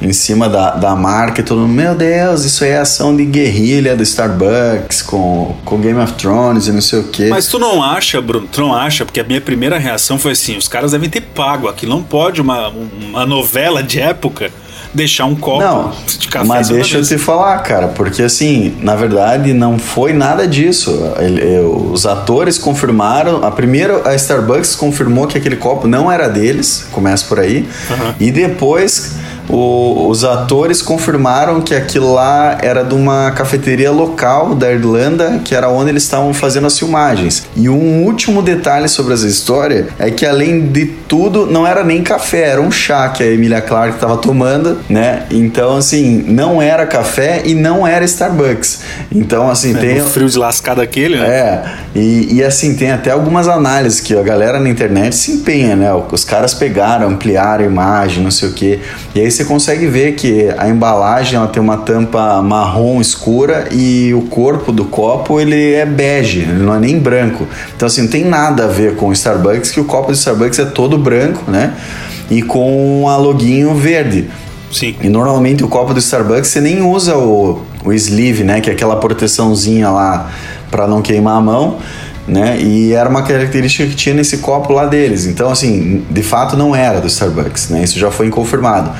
em 0.00 0.12
cima 0.12 0.48
da, 0.48 0.72
da 0.72 0.94
marca 0.94 1.40
e 1.40 1.44
todo 1.44 1.60
mundo, 1.60 1.72
meu 1.72 1.94
Deus, 1.94 2.44
isso 2.44 2.64
é 2.64 2.76
ação 2.76 3.16
de 3.16 3.24
guerrilha 3.24 3.96
do 3.96 4.02
Starbucks 4.02 5.02
com, 5.02 5.56
com 5.64 5.80
Game 5.80 5.98
of 5.98 6.12
Thrones 6.14 6.66
e 6.66 6.72
não 6.72 6.80
sei 6.80 7.00
o 7.00 7.04
quê. 7.04 7.28
Mas 7.30 7.46
tu 7.46 7.58
não 7.58 7.82
acha, 7.82 8.20
Bruno, 8.20 8.46
tu 8.50 8.60
não 8.60 8.74
acha, 8.74 9.04
porque 9.04 9.20
a 9.20 9.24
minha 9.24 9.40
primeira 9.40 9.78
reação 9.78 10.18
foi 10.18 10.32
assim, 10.32 10.56
os 10.56 10.68
caras 10.68 10.92
devem 10.92 11.08
ter 11.08 11.22
pago, 11.22 11.68
aqui 11.68 11.86
não 11.86 12.02
pode 12.02 12.40
uma, 12.40 12.68
uma 12.68 13.24
novela 13.24 13.82
de 13.82 14.00
época 14.00 14.50
deixar 14.92 15.26
um 15.26 15.34
copo 15.34 15.60
não, 15.60 15.92
de 16.06 16.28
café. 16.28 16.46
Mas 16.46 16.68
deixa 16.68 16.98
eu 16.98 17.02
te 17.02 17.18
falar, 17.18 17.58
cara, 17.58 17.88
porque 17.88 18.22
assim, 18.22 18.76
na 18.80 18.94
verdade 18.94 19.52
não 19.52 19.78
foi 19.78 20.12
nada 20.12 20.46
disso. 20.46 20.98
Ele, 21.18 21.58
os 21.60 22.06
atores 22.06 22.58
confirmaram, 22.58 23.44
a 23.44 23.50
primeira 23.50 24.08
a 24.08 24.14
Starbucks 24.14 24.74
confirmou 24.74 25.26
que 25.26 25.38
aquele 25.38 25.56
copo 25.56 25.86
não 25.86 26.10
era 26.10 26.28
deles, 26.28 26.86
começa 26.92 27.24
por 27.26 27.40
aí, 27.40 27.68
uhum. 27.90 28.14
e 28.18 28.30
depois 28.30 29.16
o, 29.48 30.08
os 30.08 30.24
atores 30.24 30.82
confirmaram 30.82 31.60
que 31.60 31.74
aquilo 31.74 32.12
lá 32.12 32.58
era 32.60 32.82
de 32.82 32.94
uma 32.94 33.30
cafeteria 33.30 33.90
local 33.90 34.54
da 34.54 34.72
Irlanda, 34.72 35.40
que 35.44 35.54
era 35.54 35.68
onde 35.68 35.90
eles 35.90 36.02
estavam 36.02 36.32
fazendo 36.34 36.66
as 36.66 36.78
filmagens. 36.78 37.46
E 37.56 37.68
um 37.68 38.04
último 38.04 38.42
detalhe 38.42 38.88
sobre 38.88 39.14
essa 39.14 39.26
história 39.26 39.88
é 39.98 40.10
que, 40.10 40.26
além 40.26 40.66
de 40.66 40.86
tudo, 40.86 41.46
não 41.46 41.66
era 41.66 41.84
nem 41.84 42.02
café, 42.02 42.48
era 42.48 42.60
um 42.60 42.70
chá 42.70 43.08
que 43.08 43.22
a 43.22 43.26
Emilia 43.26 43.60
Clarke 43.60 43.94
estava 43.94 44.16
tomando, 44.16 44.78
né? 44.88 45.24
Então, 45.30 45.76
assim, 45.76 46.24
não 46.26 46.60
era 46.60 46.86
café 46.86 47.42
e 47.44 47.54
não 47.54 47.86
era 47.86 48.04
Starbucks. 48.04 48.80
Então, 49.12 49.50
assim, 49.50 49.76
é, 49.76 49.78
tem. 49.78 50.00
Frio 50.00 50.28
de 50.28 50.38
lascado 50.38 50.80
aquele, 50.80 51.16
né? 51.16 51.26
É. 51.26 51.64
E, 51.94 52.36
e, 52.36 52.44
assim, 52.44 52.74
tem 52.74 52.90
até 52.90 53.10
algumas 53.10 53.48
análises 53.48 54.00
que 54.00 54.16
a 54.16 54.22
galera 54.22 54.58
na 54.60 54.68
internet 54.68 55.14
se 55.14 55.32
empenha, 55.32 55.76
né? 55.76 55.88
Os 56.10 56.24
caras 56.24 56.54
pegaram, 56.54 57.08
ampliaram 57.08 57.64
a 57.64 57.66
imagem, 57.66 58.22
não 58.22 58.30
sei 58.30 58.48
o 58.48 58.52
quê. 58.52 58.80
E 59.14 59.20
aí 59.20 59.30
você 59.36 59.44
consegue 59.44 59.86
ver 59.86 60.14
que 60.14 60.48
a 60.56 60.68
embalagem 60.68 61.36
ela 61.36 61.46
tem 61.46 61.62
uma 61.62 61.76
tampa 61.76 62.40
marrom 62.42 63.00
escura 63.00 63.68
e 63.70 64.14
o 64.14 64.22
corpo 64.22 64.72
do 64.72 64.84
copo 64.86 65.38
ele 65.40 65.74
é 65.74 65.84
bege, 65.84 66.40
ele 66.40 66.62
não 66.62 66.74
é 66.74 66.78
nem 66.78 66.98
branco. 66.98 67.46
Então 67.76 67.86
assim, 67.86 68.02
não 68.02 68.08
tem 68.08 68.24
nada 68.24 68.64
a 68.64 68.68
ver 68.68 68.96
com 68.96 69.08
o 69.08 69.12
Starbucks, 69.12 69.70
que 69.70 69.80
o 69.80 69.84
copo 69.84 70.08
do 70.08 70.14
Starbucks 70.14 70.58
é 70.58 70.64
todo 70.64 70.96
branco, 70.96 71.50
né? 71.50 71.74
E 72.30 72.42
com 72.42 73.06
a 73.08 73.16
loguinho 73.16 73.74
verde. 73.74 74.28
Sim. 74.72 74.96
E 75.00 75.08
normalmente 75.08 75.62
o 75.62 75.68
copo 75.68 75.92
do 75.92 76.00
Starbucks 76.00 76.48
você 76.48 76.60
nem 76.60 76.82
usa 76.82 77.16
o, 77.16 77.62
o 77.84 77.92
sleeve, 77.92 78.42
né? 78.42 78.60
Que 78.60 78.70
é 78.70 78.72
aquela 78.72 78.96
proteçãozinha 78.96 79.90
lá 79.90 80.30
para 80.70 80.86
não 80.86 81.02
queimar 81.02 81.36
a 81.36 81.40
mão 81.40 81.78
né? 82.26 82.58
E 82.60 82.92
era 82.92 83.08
uma 83.08 83.22
característica 83.22 83.86
que 83.86 83.94
tinha 83.94 84.14
nesse 84.14 84.38
copo 84.38 84.72
lá 84.72 84.86
deles. 84.86 85.26
Então, 85.26 85.50
assim, 85.50 86.04
de 86.10 86.22
fato 86.22 86.56
não 86.56 86.74
era 86.74 87.00
do 87.00 87.06
Starbucks, 87.06 87.68
né? 87.70 87.84
Isso 87.84 87.98
já 87.98 88.10
foi 88.10 88.28
confirmado. 88.30 88.90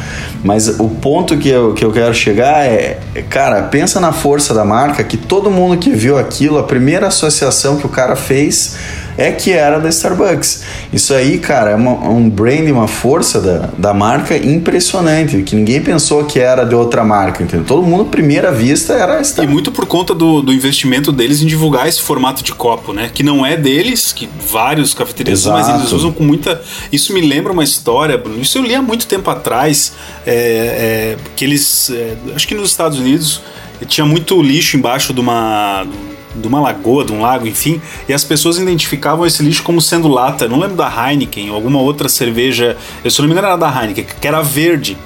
Mas 0.44 0.68
o 0.68 0.88
ponto 0.88 1.36
que 1.36 1.48
eu, 1.48 1.74
que 1.74 1.84
eu 1.84 1.90
quero 1.90 2.14
chegar 2.14 2.64
é, 2.64 2.98
cara, 3.28 3.62
pensa 3.62 3.98
na 3.98 4.12
força 4.12 4.54
da 4.54 4.64
marca, 4.64 5.02
que 5.02 5.16
todo 5.16 5.50
mundo 5.50 5.76
que 5.76 5.90
viu 5.90 6.16
aquilo, 6.18 6.58
a 6.58 6.62
primeira 6.62 7.08
associação 7.08 7.76
que 7.76 7.86
o 7.86 7.88
cara 7.88 8.14
fez 8.14 8.76
é 9.16 9.32
que 9.32 9.52
era 9.52 9.78
da 9.78 9.88
Starbucks. 9.88 10.62
Isso 10.92 11.14
aí, 11.14 11.38
cara, 11.38 11.70
é 11.70 11.74
uma, 11.74 12.08
um 12.08 12.28
brand, 12.28 12.68
uma 12.70 12.88
força 12.88 13.40
da, 13.40 13.70
da 13.76 13.94
marca 13.94 14.36
impressionante, 14.36 15.42
que 15.42 15.54
ninguém 15.54 15.80
pensou 15.80 16.24
que 16.24 16.38
era 16.38 16.64
de 16.64 16.74
outra 16.74 17.04
marca, 17.04 17.42
entendeu? 17.42 17.66
Todo 17.66 17.82
mundo, 17.82 18.06
primeira 18.06 18.52
vista, 18.52 18.92
era 18.92 19.20
Starbucks. 19.20 19.50
E 19.50 19.52
muito 19.52 19.72
por 19.72 19.86
conta 19.86 20.14
do, 20.14 20.42
do 20.42 20.52
investimento 20.52 21.10
deles 21.12 21.42
em 21.42 21.46
divulgar 21.46 21.88
esse 21.88 22.02
formato 22.02 22.42
de 22.42 22.52
copo, 22.52 22.92
né? 22.92 23.10
Que 23.12 23.22
não 23.22 23.44
é 23.44 23.56
deles, 23.56 24.12
que 24.12 24.28
vários 24.48 24.94
cafeterias 24.94 25.40
usam, 25.40 25.52
mas 25.52 25.68
eles 25.68 25.92
usam 25.92 26.12
com 26.12 26.24
muita. 26.24 26.60
Isso 26.92 27.12
me 27.12 27.20
lembra 27.20 27.52
uma 27.52 27.64
história, 27.64 28.18
Bruno. 28.18 28.40
Isso 28.40 28.58
eu 28.58 28.62
li 28.62 28.74
há 28.74 28.82
muito 28.82 29.06
tempo 29.06 29.30
atrás, 29.30 29.92
é, 30.26 30.32
é, 30.32 31.16
que 31.34 31.44
eles. 31.44 31.90
É, 31.90 32.14
acho 32.34 32.46
que 32.46 32.54
nos 32.54 32.70
Estados 32.70 32.98
Unidos 32.98 33.40
tinha 33.86 34.06
muito 34.06 34.40
lixo 34.40 34.76
embaixo 34.76 35.12
de 35.12 35.20
uma 35.20 35.86
de 36.36 36.46
uma 36.46 36.60
lagoa, 36.60 37.04
de 37.04 37.12
um 37.12 37.20
lago, 37.20 37.46
enfim, 37.46 37.80
e 38.08 38.12
as 38.12 38.24
pessoas 38.24 38.58
identificavam 38.58 39.26
esse 39.26 39.42
lixo 39.42 39.62
como 39.62 39.80
sendo 39.80 40.08
lata. 40.08 40.48
Não 40.48 40.58
lembro 40.58 40.76
da 40.76 40.88
Heineken 40.88 41.50
ou 41.50 41.56
alguma 41.56 41.80
outra 41.80 42.08
cerveja, 42.08 42.76
eu 43.04 43.10
se 43.10 43.20
não 43.20 43.28
me 43.28 43.32
engano 43.32 43.48
era 43.48 43.56
da 43.56 43.68
Heineken, 43.68 44.06
que 44.20 44.28
era 44.28 44.42
verde. 44.42 44.96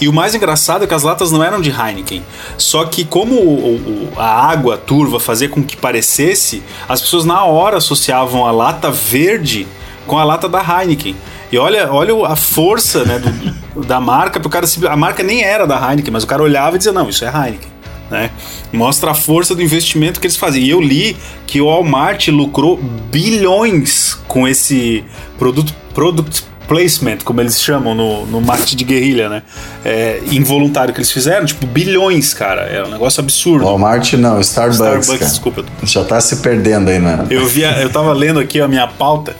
E 0.00 0.08
o 0.08 0.12
mais 0.12 0.34
engraçado 0.34 0.84
é 0.84 0.86
que 0.86 0.94
as 0.94 1.02
latas 1.02 1.30
não 1.30 1.42
eram 1.42 1.60
de 1.60 1.70
Heineken. 1.70 2.22
Só 2.58 2.84
que 2.84 3.04
como 3.04 3.36
o, 3.36 3.76
o, 3.76 4.12
a 4.16 4.50
água 4.50 4.76
turva 4.76 5.20
fazia 5.20 5.48
com 5.48 5.62
que 5.62 5.76
parecesse, 5.76 6.62
as 6.88 7.00
pessoas 7.00 7.24
na 7.24 7.44
hora 7.44 7.78
associavam 7.78 8.44
a 8.44 8.50
lata 8.50 8.90
verde 8.90 9.66
com 10.06 10.18
a 10.18 10.24
lata 10.24 10.48
da 10.48 10.60
Heineken. 10.60 11.16
E 11.50 11.58
olha, 11.58 11.92
olha 11.92 12.26
a 12.26 12.34
força 12.34 13.04
né, 13.04 13.18
do, 13.18 13.80
da 13.86 14.00
marca, 14.00 14.40
o 14.44 14.50
cara 14.50 14.66
a 14.90 14.96
marca 14.96 15.22
nem 15.22 15.42
era 15.42 15.66
da 15.66 15.76
Heineken, 15.76 16.12
mas 16.12 16.24
o 16.24 16.26
cara 16.26 16.42
olhava 16.42 16.74
e 16.74 16.78
dizia, 16.78 16.92
não, 16.92 17.08
isso 17.08 17.24
é 17.24 17.28
Heineken 17.28 17.73
né? 18.10 18.30
Mostra 18.72 19.10
a 19.10 19.14
força 19.14 19.54
do 19.54 19.62
investimento 19.62 20.20
que 20.20 20.26
eles 20.26 20.36
fazem. 20.36 20.62
E 20.62 20.70
eu 20.70 20.80
li 20.80 21.16
que 21.46 21.60
o 21.60 21.66
Walmart 21.66 22.28
lucrou 22.28 22.76
bilhões 23.10 24.18
com 24.26 24.46
esse 24.46 25.04
produto, 25.38 25.74
product 25.92 26.44
placement, 26.66 27.18
como 27.24 27.40
eles 27.40 27.60
chamam 27.60 27.94
no, 27.94 28.26
no 28.26 28.40
marketing 28.40 28.76
de 28.76 28.84
guerrilha, 28.84 29.28
né? 29.28 29.42
É, 29.84 30.20
involuntário 30.30 30.94
que 30.94 31.00
eles 31.00 31.12
fizeram, 31.12 31.44
tipo, 31.44 31.66
bilhões, 31.66 32.32
cara. 32.32 32.62
É 32.62 32.82
um 32.84 32.90
negócio 32.90 33.20
absurdo. 33.20 33.64
Walmart 33.64 34.14
não, 34.14 34.40
Starbucks. 34.40 34.76
Starbucks, 34.78 35.08
cara. 35.08 35.30
desculpa. 35.30 35.64
Já 35.82 36.04
tá 36.04 36.20
se 36.20 36.36
perdendo 36.36 36.90
aí, 36.90 36.98
né? 36.98 37.26
Eu, 37.30 37.46
via, 37.46 37.70
eu 37.80 37.90
tava 37.90 38.12
lendo 38.12 38.40
aqui 38.40 38.60
a 38.60 38.68
minha 38.68 38.86
pauta 38.86 39.36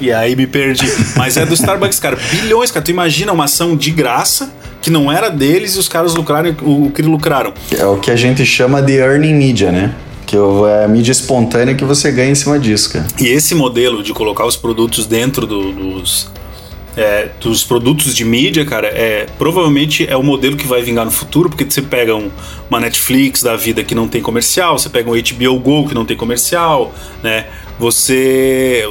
e 0.00 0.12
aí 0.12 0.34
me 0.34 0.46
perdi. 0.46 0.86
Mas 1.16 1.36
é 1.36 1.44
do 1.44 1.54
Starbucks, 1.54 2.00
cara. 2.00 2.16
Bilhões, 2.30 2.70
cara. 2.70 2.84
Tu 2.84 2.90
imagina 2.90 3.32
uma 3.32 3.44
ação 3.44 3.76
de 3.76 3.90
graça 3.90 4.50
que 4.82 4.90
não 4.90 5.10
era 5.10 5.30
deles 5.30 5.76
e 5.76 5.78
os 5.78 5.88
caras 5.88 6.14
lucraram 6.14 6.54
o 6.62 6.90
que 6.90 7.00
lucraram. 7.00 7.54
É 7.78 7.86
o 7.86 7.96
que 7.98 8.10
a 8.10 8.16
gente 8.16 8.44
chama 8.44 8.82
de 8.82 8.94
earning 8.94 9.34
media, 9.34 9.70
né? 9.70 9.94
Que 10.26 10.36
é 10.36 10.84
a 10.84 10.88
mídia 10.88 11.12
espontânea 11.12 11.74
que 11.74 11.84
você 11.84 12.10
ganha 12.10 12.32
em 12.32 12.34
cima 12.34 12.58
disso, 12.58 12.92
cara. 12.92 13.06
E 13.20 13.28
esse 13.28 13.54
modelo 13.54 14.02
de 14.02 14.12
colocar 14.12 14.44
os 14.44 14.56
produtos 14.56 15.06
dentro 15.06 15.46
do, 15.46 15.72
dos, 15.72 16.30
é, 16.96 17.28
dos 17.40 17.62
produtos 17.62 18.14
de 18.14 18.24
mídia, 18.24 18.64
cara, 18.64 18.88
é 18.88 19.26
provavelmente 19.38 20.06
é 20.08 20.16
o 20.16 20.22
modelo 20.22 20.56
que 20.56 20.66
vai 20.66 20.82
vingar 20.82 21.04
no 21.04 21.10
futuro, 21.10 21.48
porque 21.48 21.64
você 21.64 21.82
pega 21.82 22.14
um, 22.14 22.30
uma 22.68 22.80
Netflix 22.80 23.42
da 23.42 23.56
vida 23.56 23.84
que 23.84 23.94
não 23.94 24.08
tem 24.08 24.20
comercial, 24.20 24.78
você 24.78 24.88
pega 24.88 25.10
um 25.10 25.14
HBO 25.14 25.60
Go 25.60 25.88
que 25.88 25.94
não 25.94 26.04
tem 26.04 26.16
comercial, 26.16 26.92
né? 27.22 27.46
Você. 27.78 28.84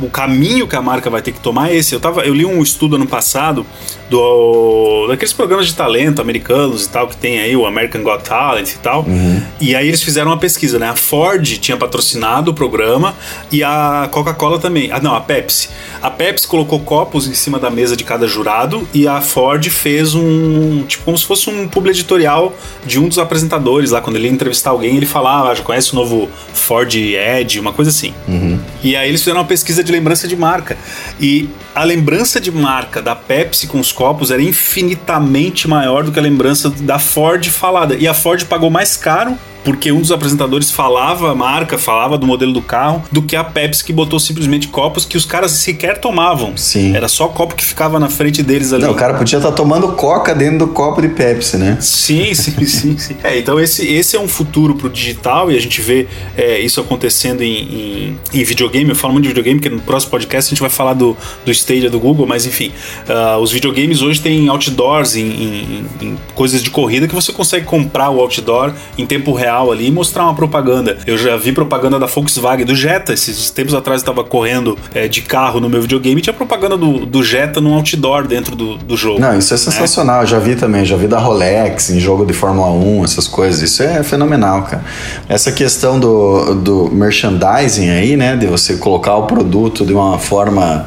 O 0.00 0.08
caminho 0.08 0.68
que 0.68 0.76
a 0.76 0.82
marca 0.82 1.10
vai 1.10 1.20
ter 1.20 1.32
que 1.32 1.40
tomar 1.40 1.70
é 1.70 1.76
esse. 1.76 1.94
Eu, 1.94 2.00
tava, 2.00 2.24
eu 2.24 2.34
li 2.34 2.44
um 2.44 2.62
estudo 2.62 2.96
ano 2.96 3.06
passado 3.06 3.66
do, 4.08 5.06
daqueles 5.08 5.32
programas 5.32 5.66
de 5.66 5.74
talento 5.74 6.20
americanos 6.20 6.84
e 6.84 6.88
tal, 6.88 7.08
que 7.08 7.16
tem 7.16 7.40
aí, 7.40 7.56
o 7.56 7.66
American 7.66 8.02
Got 8.02 8.24
Talent 8.24 8.70
e 8.72 8.78
tal. 8.78 9.02
Uhum. 9.02 9.42
E 9.60 9.74
aí 9.74 9.88
eles 9.88 10.02
fizeram 10.02 10.30
uma 10.30 10.38
pesquisa, 10.38 10.78
né? 10.78 10.88
A 10.88 10.96
Ford 10.96 11.44
tinha 11.58 11.76
patrocinado 11.76 12.50
o 12.50 12.54
programa 12.54 13.14
e 13.50 13.62
a 13.62 14.08
Coca-Cola 14.10 14.58
também. 14.58 14.90
Ah, 14.92 15.00
não, 15.00 15.14
a 15.14 15.20
Pepsi. 15.20 15.68
A 16.02 16.10
Pepsi 16.10 16.46
colocou 16.46 16.80
copos 16.80 17.26
em 17.26 17.34
cima 17.34 17.58
da 17.58 17.70
mesa 17.70 17.96
de 17.96 18.04
cada 18.04 18.26
jurado 18.26 18.86
e 18.94 19.08
a 19.08 19.20
Ford 19.20 19.68
fez 19.68 20.14
um. 20.14 20.84
Tipo, 20.86 21.04
como 21.04 21.18
se 21.18 21.24
fosse 21.24 21.50
um 21.50 21.68
publi 21.68 21.90
editorial 21.90 22.54
de 22.84 22.98
um 22.98 23.08
dos 23.08 23.18
apresentadores 23.18 23.90
lá. 23.90 24.00
Quando 24.00 24.16
ele 24.16 24.26
ia 24.26 24.32
entrevistar 24.32 24.70
alguém, 24.70 24.96
ele 24.96 25.06
falava, 25.06 25.50
ah, 25.50 25.54
já 25.54 25.62
conhece 25.62 25.92
o 25.92 25.96
novo 25.96 26.28
Ford 26.52 26.94
Edge, 26.94 27.58
uma 27.58 27.72
coisa 27.72 27.90
assim. 27.90 28.14
Uhum. 28.28 28.58
E 28.82 28.94
aí 28.96 29.08
eles 29.08 29.20
fizeram 29.20 29.40
uma 29.40 29.46
pesquisa 29.46 29.82
de 29.82 29.90
lembrança 29.90 30.28
de 30.28 30.36
marca. 30.36 30.76
E 31.20 31.48
a 31.74 31.84
lembrança 31.84 32.40
de 32.40 32.50
marca 32.50 33.02
da 33.02 33.14
Pepsi 33.14 33.66
com 33.66 33.78
os 33.78 33.92
copos 33.96 34.30
era 34.30 34.42
infinitamente 34.42 35.66
maior 35.66 36.04
do 36.04 36.12
que 36.12 36.18
a 36.18 36.22
lembrança 36.22 36.68
da 36.68 36.98
Ford 36.98 37.44
falada. 37.48 37.96
E 37.96 38.06
a 38.06 38.14
Ford 38.14 38.44
pagou 38.44 38.70
mais 38.70 38.96
caro 38.96 39.36
porque 39.66 39.90
um 39.90 40.00
dos 40.00 40.12
apresentadores 40.12 40.70
falava 40.70 41.32
a 41.32 41.34
marca, 41.34 41.76
falava 41.76 42.16
do 42.16 42.24
modelo 42.24 42.52
do 42.52 42.62
carro, 42.62 43.02
do 43.10 43.20
que 43.20 43.34
a 43.34 43.42
Pepsi 43.42 43.82
que 43.82 43.92
botou 43.92 44.20
simplesmente 44.20 44.68
copos 44.68 45.04
que 45.04 45.16
os 45.16 45.24
caras 45.24 45.50
sequer 45.50 45.98
tomavam. 45.98 46.56
Sim. 46.56 46.94
Era 46.94 47.08
só 47.08 47.26
copo 47.26 47.56
que 47.56 47.64
ficava 47.64 47.98
na 47.98 48.08
frente 48.08 48.44
deles 48.44 48.72
ali. 48.72 48.84
Não, 48.84 48.92
o 48.92 48.94
cara 48.94 49.14
podia 49.14 49.38
estar 49.38 49.50
tá 49.50 49.56
tomando 49.56 49.88
coca 49.88 50.32
dentro 50.32 50.58
do 50.58 50.68
copo 50.68 51.02
de 51.02 51.08
Pepsi, 51.08 51.56
né? 51.56 51.78
Sim, 51.80 52.32
sim, 52.32 52.52
sim, 52.64 52.96
sim. 52.96 53.16
É, 53.24 53.40
então 53.40 53.58
esse, 53.58 53.84
esse 53.92 54.16
é 54.16 54.20
um 54.20 54.28
futuro 54.28 54.76
pro 54.76 54.88
digital 54.88 55.50
e 55.50 55.56
a 55.56 55.60
gente 55.60 55.80
vê 55.80 56.06
é, 56.36 56.60
isso 56.60 56.80
acontecendo 56.80 57.42
em, 57.42 57.56
em, 57.56 58.18
em, 58.34 58.44
videogame. 58.44 58.90
Eu 58.90 58.96
falo 58.96 59.14
muito 59.14 59.24
de 59.24 59.30
videogame, 59.30 59.58
porque 59.58 59.74
no 59.74 59.82
próximo 59.82 60.12
podcast 60.12 60.48
a 60.48 60.50
gente 60.50 60.60
vai 60.60 60.70
falar 60.70 60.94
do, 60.94 61.16
do 61.44 61.50
Stadia 61.50 61.90
do 61.90 61.98
Google, 61.98 62.24
mas 62.24 62.46
enfim, 62.46 62.70
uh, 63.08 63.40
os 63.40 63.50
videogames 63.50 64.00
hoje 64.00 64.20
têm 64.20 64.48
outdoors 64.48 65.16
em, 65.16 65.26
em, 65.26 65.86
em 66.00 66.18
coisas 66.36 66.62
de 66.62 66.70
corrida 66.70 67.08
que 67.08 67.14
você 67.16 67.32
consegue 67.32 67.66
comprar 67.66 68.10
o 68.10 68.20
outdoor 68.20 68.72
em 68.96 69.04
tempo 69.04 69.32
real 69.32 69.55
real 69.56 69.72
ali 69.72 69.88
e 69.88 69.90
mostrar 69.90 70.24
uma 70.24 70.34
propaganda. 70.34 70.98
Eu 71.06 71.16
já 71.16 71.36
vi 71.36 71.52
propaganda 71.52 71.98
da 71.98 72.06
Volkswagen, 72.06 72.66
do 72.66 72.74
Jetta. 72.74 73.12
Esses 73.12 73.50
tempos 73.50 73.74
atrás 73.74 74.02
eu 74.02 74.06
tava 74.06 74.22
correndo 74.22 74.78
é, 74.94 75.08
de 75.08 75.22
carro 75.22 75.60
no 75.60 75.68
meu 75.68 75.80
videogame 75.80 76.20
e 76.20 76.22
tinha 76.22 76.34
propaganda 76.34 76.76
do, 76.76 77.06
do 77.06 77.22
Jetta 77.22 77.60
num 77.60 77.74
outdoor 77.74 78.26
dentro 78.26 78.54
do, 78.54 78.76
do 78.76 78.96
jogo. 78.96 79.20
Não, 79.20 79.36
isso 79.38 79.54
é 79.54 79.56
sensacional. 79.56 80.20
É. 80.20 80.22
Eu 80.24 80.26
já 80.26 80.38
vi 80.38 80.56
também, 80.56 80.84
já 80.84 80.96
vi 80.96 81.06
da 81.06 81.18
Rolex 81.18 81.90
em 81.90 81.98
jogo 81.98 82.26
de 82.26 82.32
Fórmula 82.32 82.70
1, 82.70 83.04
essas 83.04 83.26
coisas. 83.26 83.62
Isso 83.62 83.82
é 83.82 84.02
fenomenal, 84.02 84.62
cara. 84.62 84.84
Essa 85.28 85.50
questão 85.50 85.98
do, 85.98 86.54
do 86.54 86.90
merchandising 86.92 87.90
aí, 87.90 88.16
né? 88.16 88.36
De 88.36 88.46
você 88.46 88.76
colocar 88.76 89.16
o 89.16 89.26
produto 89.26 89.84
de 89.84 89.92
uma 89.92 90.18
forma 90.18 90.86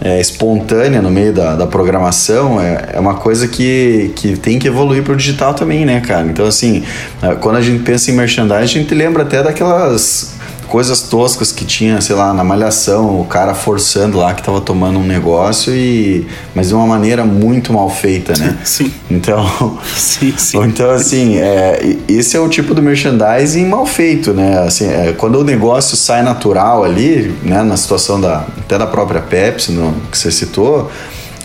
é, 0.00 0.20
espontânea 0.20 1.02
no 1.02 1.10
meio 1.10 1.32
da, 1.32 1.54
da 1.54 1.66
programação 1.66 2.60
é, 2.60 2.90
é 2.94 3.00
uma 3.00 3.14
coisa 3.14 3.46
que, 3.46 4.12
que 4.16 4.36
tem 4.36 4.58
que 4.58 4.66
evoluir 4.66 5.02
para 5.02 5.12
o 5.12 5.16
digital 5.16 5.54
também, 5.54 5.84
né, 5.84 6.00
cara? 6.00 6.26
Então, 6.26 6.46
assim, 6.46 6.82
é, 7.22 7.34
quando 7.34 7.56
a 7.56 7.60
gente 7.60 7.82
pensa 7.82 8.10
em 8.10 8.14
merchandising, 8.14 8.62
a 8.62 8.66
gente 8.66 8.94
lembra 8.94 9.22
até 9.22 9.42
daquelas 9.42 10.39
coisas 10.70 11.02
toscas 11.02 11.50
que 11.50 11.64
tinha, 11.64 12.00
sei 12.00 12.14
lá, 12.14 12.32
na 12.32 12.44
malhação, 12.44 13.20
o 13.20 13.24
cara 13.24 13.54
forçando 13.54 14.16
lá 14.16 14.32
que 14.32 14.42
tava 14.42 14.60
tomando 14.60 14.98
um 15.00 15.04
negócio 15.04 15.74
e 15.74 16.26
mas 16.54 16.68
de 16.68 16.74
uma 16.74 16.86
maneira 16.86 17.24
muito 17.24 17.72
mal 17.72 17.90
feita, 17.90 18.32
né? 18.38 18.56
Sim. 18.64 18.92
Então, 19.10 19.44
sim, 19.96 20.32
sim. 20.38 20.58
Então 20.62 20.90
assim, 20.90 21.36
é, 21.38 21.96
esse 22.08 22.36
é 22.36 22.40
o 22.40 22.48
tipo 22.48 22.72
do 22.72 22.80
merchandising 22.80 23.66
mal 23.66 23.84
feito, 23.84 24.32
né? 24.32 24.60
Assim, 24.60 24.86
é, 24.86 25.12
quando 25.12 25.40
o 25.40 25.44
negócio 25.44 25.96
sai 25.96 26.22
natural 26.22 26.84
ali, 26.84 27.34
né, 27.42 27.62
na 27.62 27.76
situação 27.76 28.20
da 28.20 28.46
até 28.58 28.78
da 28.78 28.86
própria 28.86 29.20
Pepsi, 29.20 29.72
no, 29.72 29.92
que 30.10 30.16
você 30.16 30.30
citou, 30.30 30.90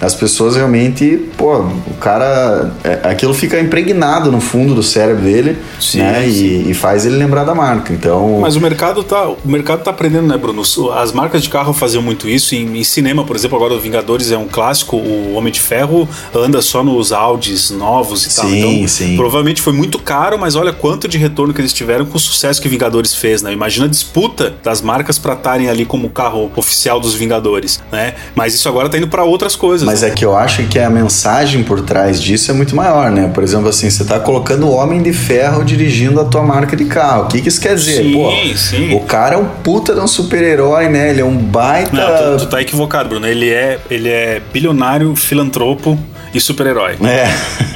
as 0.05 0.13
pessoas 0.13 0.55
realmente, 0.55 1.17
pô, 1.35 1.57
o 1.57 1.93
cara. 1.99 2.71
É, 2.83 3.09
aquilo 3.09 3.33
fica 3.33 3.59
impregnado 3.59 4.31
no 4.31 4.39
fundo 4.39 4.75
do 4.75 4.83
cérebro 4.83 5.23
dele, 5.23 5.57
sim, 5.79 5.97
né? 5.97 6.23
Sim. 6.23 6.29
E, 6.29 6.71
e, 6.71 6.73
faz 6.73 7.05
ele 7.05 7.15
lembrar 7.17 7.43
da 7.43 7.55
marca. 7.55 7.91
Então. 7.91 8.39
Mas 8.39 8.55
o 8.55 8.61
mercado 8.61 9.03
tá. 9.03 9.27
O 9.27 9.37
mercado 9.45 9.83
tá 9.83 9.91
aprendendo, 9.91 10.27
né, 10.27 10.37
Bruno? 10.37 10.61
As 10.93 11.11
marcas 11.11 11.41
de 11.41 11.49
carro 11.49 11.73
faziam 11.73 12.03
muito 12.03 12.29
isso. 12.29 12.53
Em, 12.53 12.77
em 12.77 12.83
cinema, 12.83 13.23
por 13.23 13.35
exemplo, 13.35 13.57
agora 13.57 13.73
o 13.73 13.79
Vingadores 13.79 14.31
é 14.31 14.37
um 14.37 14.47
clássico, 14.47 14.97
o 14.97 15.33
Homem 15.33 15.51
de 15.51 15.59
Ferro 15.59 16.07
anda 16.33 16.61
só 16.61 16.83
nos 16.83 17.11
Audis 17.11 17.71
novos 17.71 18.25
e 18.25 18.35
tal. 18.35 18.45
Sim, 18.45 18.59
então, 18.59 18.87
sim. 18.87 19.15
provavelmente 19.15 19.61
foi 19.61 19.73
muito 19.73 19.97
caro, 19.97 20.37
mas 20.37 20.55
olha 20.55 20.71
quanto 20.71 21.07
de 21.07 21.17
retorno 21.17 21.53
que 21.53 21.61
eles 21.61 21.73
tiveram 21.73 22.05
com 22.05 22.17
o 22.17 22.19
sucesso 22.19 22.61
que 22.61 22.69
Vingadores 22.69 23.15
fez, 23.15 23.41
né? 23.41 23.51
Imagina 23.51 23.85
a 23.85 23.89
disputa 23.89 24.55
das 24.63 24.81
marcas 24.81 25.17
para 25.17 25.33
estarem 25.33 25.67
ali 25.67 25.85
como 25.85 26.09
carro 26.09 26.51
oficial 26.55 26.99
dos 26.99 27.15
Vingadores, 27.15 27.81
né? 27.91 28.13
Mas 28.35 28.53
isso 28.53 28.69
agora 28.69 28.87
tá 28.87 28.97
indo 28.97 29.07
para 29.07 29.23
outras 29.23 29.55
coisas. 29.55 29.85
Mas 29.85 29.94
é 30.03 30.09
que 30.09 30.23
eu 30.25 30.35
acho 30.35 30.63
que 30.63 30.79
a 30.79 30.89
mensagem 30.89 31.63
por 31.63 31.81
trás 31.81 32.21
disso 32.21 32.51
é 32.51 32.53
muito 32.53 32.75
maior, 32.75 33.11
né? 33.11 33.29
Por 33.33 33.43
exemplo, 33.43 33.69
assim, 33.69 33.89
você 33.89 34.03
tá 34.03 34.19
colocando 34.19 34.67
o 34.67 34.71
Homem 34.71 35.01
de 35.01 35.13
Ferro 35.13 35.63
dirigindo 35.63 36.19
a 36.19 36.25
tua 36.25 36.43
marca 36.43 36.75
de 36.75 36.85
carro. 36.85 37.25
O 37.25 37.27
que, 37.27 37.41
que 37.41 37.49
isso 37.49 37.61
quer 37.61 37.75
dizer? 37.75 38.03
Sim, 38.03 38.13
Pô, 38.13 38.57
sim. 38.57 38.93
O 38.95 39.01
cara 39.01 39.35
é 39.35 39.37
um 39.37 39.45
puta 39.45 39.93
de 39.93 39.99
um 39.99 40.07
super-herói, 40.07 40.87
né? 40.89 41.09
Ele 41.09 41.21
é 41.21 41.25
um 41.25 41.37
baita. 41.37 41.95
Não, 41.95 42.37
tu, 42.37 42.45
tu 42.45 42.49
tá 42.49 42.61
equivocado, 42.61 43.09
Bruno. 43.09 43.27
Ele 43.27 43.49
é, 43.49 43.79
ele 43.89 44.09
é 44.09 44.41
bilionário, 44.51 45.15
filantropo 45.15 45.97
e 46.37 46.41
super-herói. 46.41 46.97
É, 47.03 47.27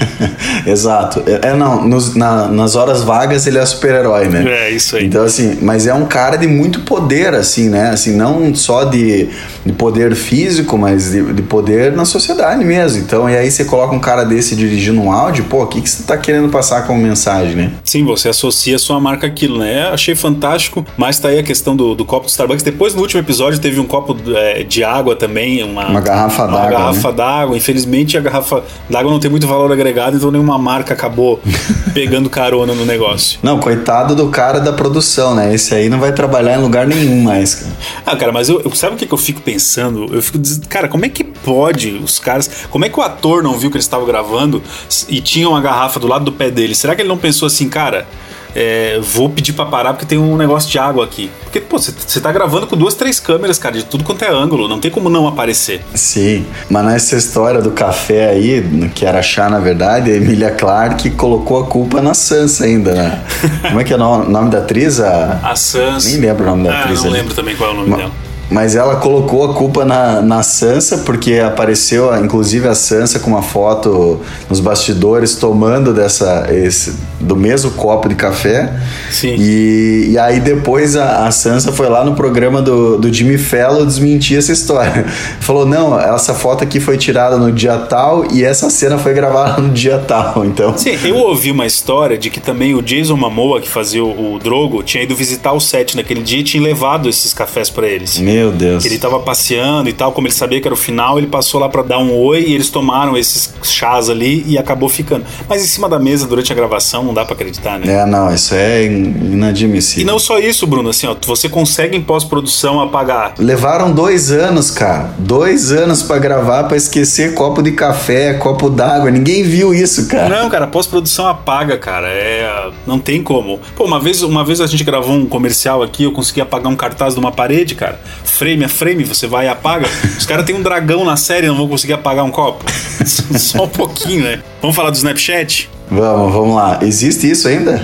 exato. 0.70 1.24
É, 1.26 1.50
é 1.50 1.54
não, 1.54 1.88
nos, 1.88 2.16
na, 2.16 2.48
nas 2.48 2.76
horas 2.76 3.04
vagas 3.04 3.48
ele 3.48 3.58
é 3.58 3.66
super-herói, 3.66 4.28
né? 4.28 4.46
É, 4.48 4.72
isso 4.72 4.96
aí. 4.96 5.06
Então, 5.06 5.24
assim, 5.24 5.58
mas 5.62 5.88
é 5.88 5.94
um 5.94 6.06
cara 6.06 6.38
de 6.38 6.48
muito 6.48 6.82
poder, 6.82 7.34
assim, 7.34 7.70
né? 7.70 7.90
Assim, 7.90 8.16
não 8.16 8.54
só 8.54 8.84
de, 8.84 9.30
de 9.66 9.74
poder 9.74 10.16
físico, 10.16 10.78
mas 10.78 11.12
de, 11.12 11.34
de 11.34 11.42
poder 11.42 11.94
na 11.94 12.06
sociedade 12.06 12.64
mesmo. 12.64 13.00
Então, 13.00 13.30
e 13.30 13.38
aí 13.38 13.50
você 13.50 13.66
coloca 13.66 13.96
um 13.96 14.00
cara 14.00 14.24
desse 14.24 14.56
dirigindo 14.56 15.02
um 15.02 15.12
áudio, 15.12 15.46
pô, 15.46 15.64
o 15.64 15.68
que, 15.68 15.82
que 15.82 15.90
você 15.90 16.04
tá 16.04 16.18
querendo 16.18 16.50
passar 16.50 16.86
como 16.86 17.02
mensagem, 17.02 17.56
né? 17.56 17.72
Sim, 17.84 18.04
você 18.04 18.30
associa 18.30 18.76
a 18.76 18.80
sua 18.80 19.00
marca 19.00 19.28
àquilo, 19.28 19.60
né? 19.60 19.90
Achei 19.90 20.16
fantástico, 20.16 20.86
mas 20.98 21.20
tá 21.20 21.30
aí 21.30 21.40
a 21.40 21.44
questão 21.44 21.76
do, 21.76 21.96
do 21.96 22.06
copo 22.06 22.26
do 22.26 22.30
Starbucks. 22.30 22.64
Depois, 22.64 22.94
no 22.94 23.02
último 23.02 23.22
episódio, 23.22 23.60
teve 23.60 23.80
um 23.80 23.86
copo 23.86 24.16
é, 24.36 24.64
de 24.64 24.84
água 24.84 25.16
também, 25.16 25.64
uma, 25.64 25.88
uma 25.88 26.02
garrafa 26.02 26.46
d'água. 26.46 26.60
Uma 26.60 26.72
garrafa 26.72 27.10
né? 27.10 27.16
d'água. 27.16 27.58
Infelizmente, 27.58 28.18
a 28.18 28.22
garrafa 28.22 28.49
garrafa 28.50 28.64
d'água 28.90 29.12
não 29.12 29.20
tem 29.20 29.30
muito 29.30 29.48
valor 29.48 29.72
agregado, 29.72 30.18
então 30.18 30.32
nenhuma 30.32 30.58
marca 30.58 30.94
acabou 30.94 31.40
pegando 31.94 32.30
carona 32.30 32.74
no 32.74 32.86
negócio. 32.86 33.40
Não, 33.44 33.60
coitado 33.60 34.16
do 34.16 34.30
cara 34.30 34.60
da 34.60 34.74
produção, 34.74 35.36
né? 35.36 35.54
Esse 35.54 35.76
aí 35.76 35.90
não 35.90 36.00
vai 36.00 36.12
trabalhar 36.12 36.58
em 36.58 36.62
lugar 36.62 36.88
nenhum 36.88 37.22
mais. 37.24 37.56
Cara. 37.56 37.72
Ah, 38.06 38.16
cara, 38.16 38.32
mas 38.32 38.50
eu, 38.50 38.62
eu 38.62 38.72
sabe 38.74 38.96
o 38.96 38.98
que, 38.98 39.06
que 39.06 39.14
eu 39.14 39.18
fico 39.18 39.42
pensando? 39.42 40.14
Eu 40.14 40.22
fico 40.22 40.38
dizendo, 40.38 40.68
cara, 40.68 40.88
como 40.88 41.06
é 41.06 41.10
que 41.10 41.24
pode 41.24 41.92
os 42.04 42.20
caras. 42.20 42.50
Como 42.70 42.86
é 42.86 42.90
que 42.90 43.00
o 43.00 43.04
ator 43.04 43.44
não 43.44 43.58
viu 43.58 43.70
que 43.70 43.78
eles 43.78 43.86
estavam 43.86 44.06
gravando 44.06 44.62
e 45.08 45.22
tinha 45.22 45.48
uma 45.48 45.62
garrafa 45.62 46.00
do 46.00 46.08
lado 46.08 46.26
do 46.26 46.32
pé 46.32 46.50
dele? 46.50 46.74
Será 46.76 46.96
que 46.96 47.02
ele 47.02 47.10
não 47.10 47.18
pensou 47.18 47.46
assim, 47.46 47.70
cara? 47.70 48.08
É, 48.56 49.00
vou 49.02 49.30
pedir 49.30 49.54
pra 49.54 49.66
parar 49.66 49.94
porque 49.94 50.06
tem 50.06 50.18
um 50.18 50.36
negócio 50.36 50.70
de 50.70 50.80
água 50.80 51.06
aqui. 51.06 51.30
Porque, 51.44 51.60
pô, 51.60 51.78
você 51.80 52.20
tá 52.20 52.32
gravando 52.32 52.68
com 52.68 52.76
duas, 52.76 52.94
três 52.94 53.20
câmeras, 53.20 53.58
cara, 53.58 53.76
de 53.76 53.86
tudo 53.86 54.04
quanto 54.04 54.24
é 54.24 54.32
ângulo, 54.32 54.68
não 54.68 54.80
tem 54.80 54.92
como 54.92 55.10
não 55.10 55.28
aparecer. 55.28 55.82
Sim, 55.94 56.46
mas 56.70 56.86
nessa 56.86 57.16
história 57.16 57.62
do 57.62 57.72
café 57.72 58.30
aí, 58.30 58.90
que 58.94 59.06
era 59.06 59.22
chá 59.22 59.50
na 59.50 59.60
verdade, 59.60 60.12
a 60.12 60.16
Emilia 60.16 60.52
Clarke 60.52 61.12
colocou 61.12 61.60
a 61.60 61.66
culpa 61.66 62.02
na 62.02 62.14
Sansa 62.14 62.66
ainda, 62.66 62.94
né? 62.94 63.24
Como 63.68 63.80
é 63.80 63.84
que 63.84 63.94
é 63.94 63.96
o 63.96 64.00
nome 64.00 64.50
da 64.50 64.60
atriz? 64.60 65.00
A, 65.00 65.40
a 65.44 65.56
Sansa. 65.56 66.10
Nem 66.10 66.20
lembro 66.20 66.44
o 66.44 66.48
nome 66.48 66.64
da 66.64 66.74
ah, 66.74 66.80
atriz. 66.82 67.00
Não 67.00 67.10
ali. 67.10 67.18
lembro 67.20 67.34
também 67.34 67.56
qual 67.56 67.70
é 67.70 67.74
o 67.74 67.76
nome 67.78 67.96
dela. 67.96 68.12
Mas 68.50 68.76
ela 68.76 68.96
colocou 68.96 69.52
a 69.52 69.54
culpa 69.54 69.86
na, 69.86 70.22
na 70.22 70.42
Sansa, 70.42 71.00
porque 71.00 71.36
apareceu, 71.36 72.16
inclusive, 72.18 72.68
a 72.68 72.74
Sansa 72.74 73.20
com 73.20 73.30
uma 73.30 73.44
foto 73.44 74.22
nos 74.50 74.60
bastidores 74.60 75.36
tomando 75.36 75.94
dessa, 75.94 76.48
esse, 76.50 76.96
do 77.20 77.36
mesmo 77.36 77.72
copo 77.72 78.08
de 78.08 78.16
café. 78.16 78.72
Sim. 79.12 79.36
E, 79.38 80.12
e 80.12 80.18
aí 80.18 80.40
depois 80.40 80.96
a, 80.96 81.28
a 81.28 81.32
Sansa 81.32 81.72
foi 81.72 81.90
lá 81.90 82.04
no 82.04 82.16
programa 82.16 82.62
do, 82.62 82.98
do 82.98 83.12
Jimmy 83.14 83.38
Fallon 83.38 83.86
desmentir 83.86 84.38
essa 84.38 84.52
história. 84.52 85.06
Falou, 85.40 85.66
não, 85.66 86.00
essa 86.00 86.34
foto 86.34 86.64
aqui 86.64 86.80
foi 86.80 86.98
tirada 86.98 87.38
no 87.38 87.52
dia 87.52 87.78
tal 87.78 88.26
e 88.32 88.44
essa 88.44 88.70
cena 88.70 88.98
foi 88.98 89.14
gravada 89.14 89.62
no 89.62 89.70
dia 89.70 89.98
tal, 90.00 90.44
então... 90.46 90.78
Sim, 90.78 90.98
eu 91.04 91.18
ouvi 91.18 91.52
uma 91.52 91.66
história 91.66 92.18
de 92.18 92.30
que 92.30 92.40
também 92.40 92.74
o 92.74 92.82
Jason 92.82 93.18
Momoa, 93.18 93.60
que 93.60 93.70
fazia 93.70 94.04
o, 94.04 94.36
o 94.36 94.40
Drogo, 94.40 94.84
tinha 94.84 95.04
ido 95.04 95.16
visitar 95.16 95.52
o 95.54 95.60
set 95.60 95.96
naquele 95.96 96.22
dia 96.22 96.40
e 96.40 96.44
tinha 96.44 96.64
levado 96.64 97.10
esses 97.10 97.34
cafés 97.34 97.70
para 97.70 97.88
eles. 97.88 98.18
Meu 98.20 98.52
Deus. 98.52 98.86
Ele 98.86 98.98
tava 98.98 99.20
passeando 99.20 99.90
e 99.90 99.94
tal, 99.94 100.12
como 100.12 100.28
ele 100.28 100.34
sabia 100.34 100.62
que 100.62 100.68
era 100.68 100.74
o 100.74 100.78
final, 100.78 101.18
ele 101.18 101.28
passou 101.28 101.60
lá 101.60 101.68
para 101.68 101.82
dar 101.82 102.00
um 102.00 102.16
oi 102.16 102.46
e 102.48 102.54
eles 102.54 102.70
tomaram 102.70 103.18
esses 103.18 103.54
chás 103.64 104.10
ali 104.10 104.44
e 104.48 104.58
acabou 104.58 104.88
ficando. 104.88 105.26
Mas 105.48 105.64
em 105.64 105.68
cima 105.68 105.90
da 105.90 106.00
mesa 106.00 106.28
durante 106.28 106.52
a 106.52 106.56
gravação 106.56 107.09
não 107.10 107.14
dá 107.14 107.26
para 107.26 107.34
acreditar, 107.34 107.80
né? 107.80 107.92
É, 107.92 108.06
não, 108.06 108.34
isso 108.34 108.54
é 108.54 108.86
inadmissível. 108.86 110.04
E 110.04 110.06
não 110.06 110.20
só 110.20 110.38
isso, 110.38 110.66
Bruno, 110.68 110.90
assim, 110.90 111.08
ó, 111.08 111.16
você 111.26 111.50
consegue 111.50 111.98
em 111.98 112.02
pós-produção 112.02 112.80
apagar. 112.80 113.34
Levaram 113.38 113.92
dois 113.92 114.32
anos, 114.32 114.70
cara. 114.70 115.10
Dois 115.18 115.72
anos 115.72 116.04
para 116.04 116.20
gravar, 116.20 116.66
para 116.66 116.78
esquecer 116.78 117.34
copo 117.34 117.62
de 117.62 117.72
café, 117.72 118.36
copo 118.36 118.70
d'água. 118.70 119.10
Ninguém 119.10 119.44
viu 119.44 119.74
isso, 119.74 120.08
cara. 120.08 120.30
Não, 120.30 120.50
cara, 120.50 120.68
pós-produção 120.68 121.28
apaga, 121.28 121.78
cara. 121.78 122.08
É, 122.08 122.70
não 122.86 123.00
tem 123.00 123.24
como. 123.24 123.60
Pô, 123.76 123.86
uma 123.86 124.00
vez, 124.00 124.22
uma 124.22 124.46
vez 124.46 124.62
a 124.62 124.68
gente 124.68 124.84
gravou 124.84 125.16
um 125.16 125.26
comercial 125.26 125.82
aqui, 125.82 126.04
eu 126.04 126.12
consegui 126.12 126.42
apagar 126.42 126.72
um 126.72 126.76
cartaz 126.76 127.16
de 127.16 127.20
uma 127.20 127.32
parede, 127.32 127.74
cara. 127.74 128.00
Frame 128.24 128.64
a 128.64 128.70
frame, 128.70 129.04
você 129.04 129.26
vai 129.26 129.48
e 129.48 129.50
apaga. 129.50 129.88
Os 130.18 130.26
caras 130.26 130.46
têm 130.46 130.56
um 130.56 130.62
dragão 130.62 131.04
na 131.04 131.18
série, 131.18 131.48
não 131.48 131.58
vão 131.58 131.68
conseguir 131.68 131.94
apagar 131.94 132.24
um 132.24 132.32
copo. 132.32 132.64
Só 133.06 133.64
um 133.64 133.68
pouquinho, 133.70 134.24
né? 134.24 134.44
Vamos 134.62 134.76
falar 134.76 134.92
do 134.92 134.96
Snapchat? 134.96 135.70
Vamos, 135.90 136.34
vamos 136.34 136.56
lá. 136.56 136.80
Existe 136.82 137.30
isso 137.30 137.48
ainda? 137.48 137.82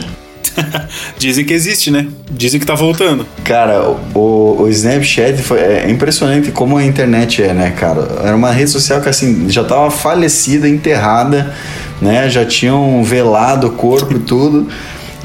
Dizem 1.18 1.46
que 1.46 1.54
existe, 1.54 1.92
né? 1.92 2.08
Dizem 2.32 2.60
que 2.60 2.66
tá 2.66 2.76
voltando. 2.76 3.26
Cara, 3.44 3.90
o, 4.14 4.62
o 4.62 4.70
Snapchat 4.70 5.42
foi 5.42 5.60
é 5.60 5.90
impressionante 5.90 6.52
como 6.52 6.78
a 6.78 6.84
internet 6.84 7.44
é, 7.44 7.54
né, 7.54 7.72
cara? 7.72 8.08
Era 8.24 8.36
uma 8.36 8.52
rede 8.52 8.70
social 8.70 9.02
que 9.02 9.10
assim 9.10 9.50
já 9.50 9.64
tava 9.64 9.90
falecida, 9.92 10.68
enterrada, 10.68 11.54
né? 12.02 12.30
Já 12.30 12.46
tinham 12.46 13.04
velado 13.04 13.68
o 13.68 13.72
corpo 13.72 14.14
e 14.14 14.20
tudo. 14.20 14.68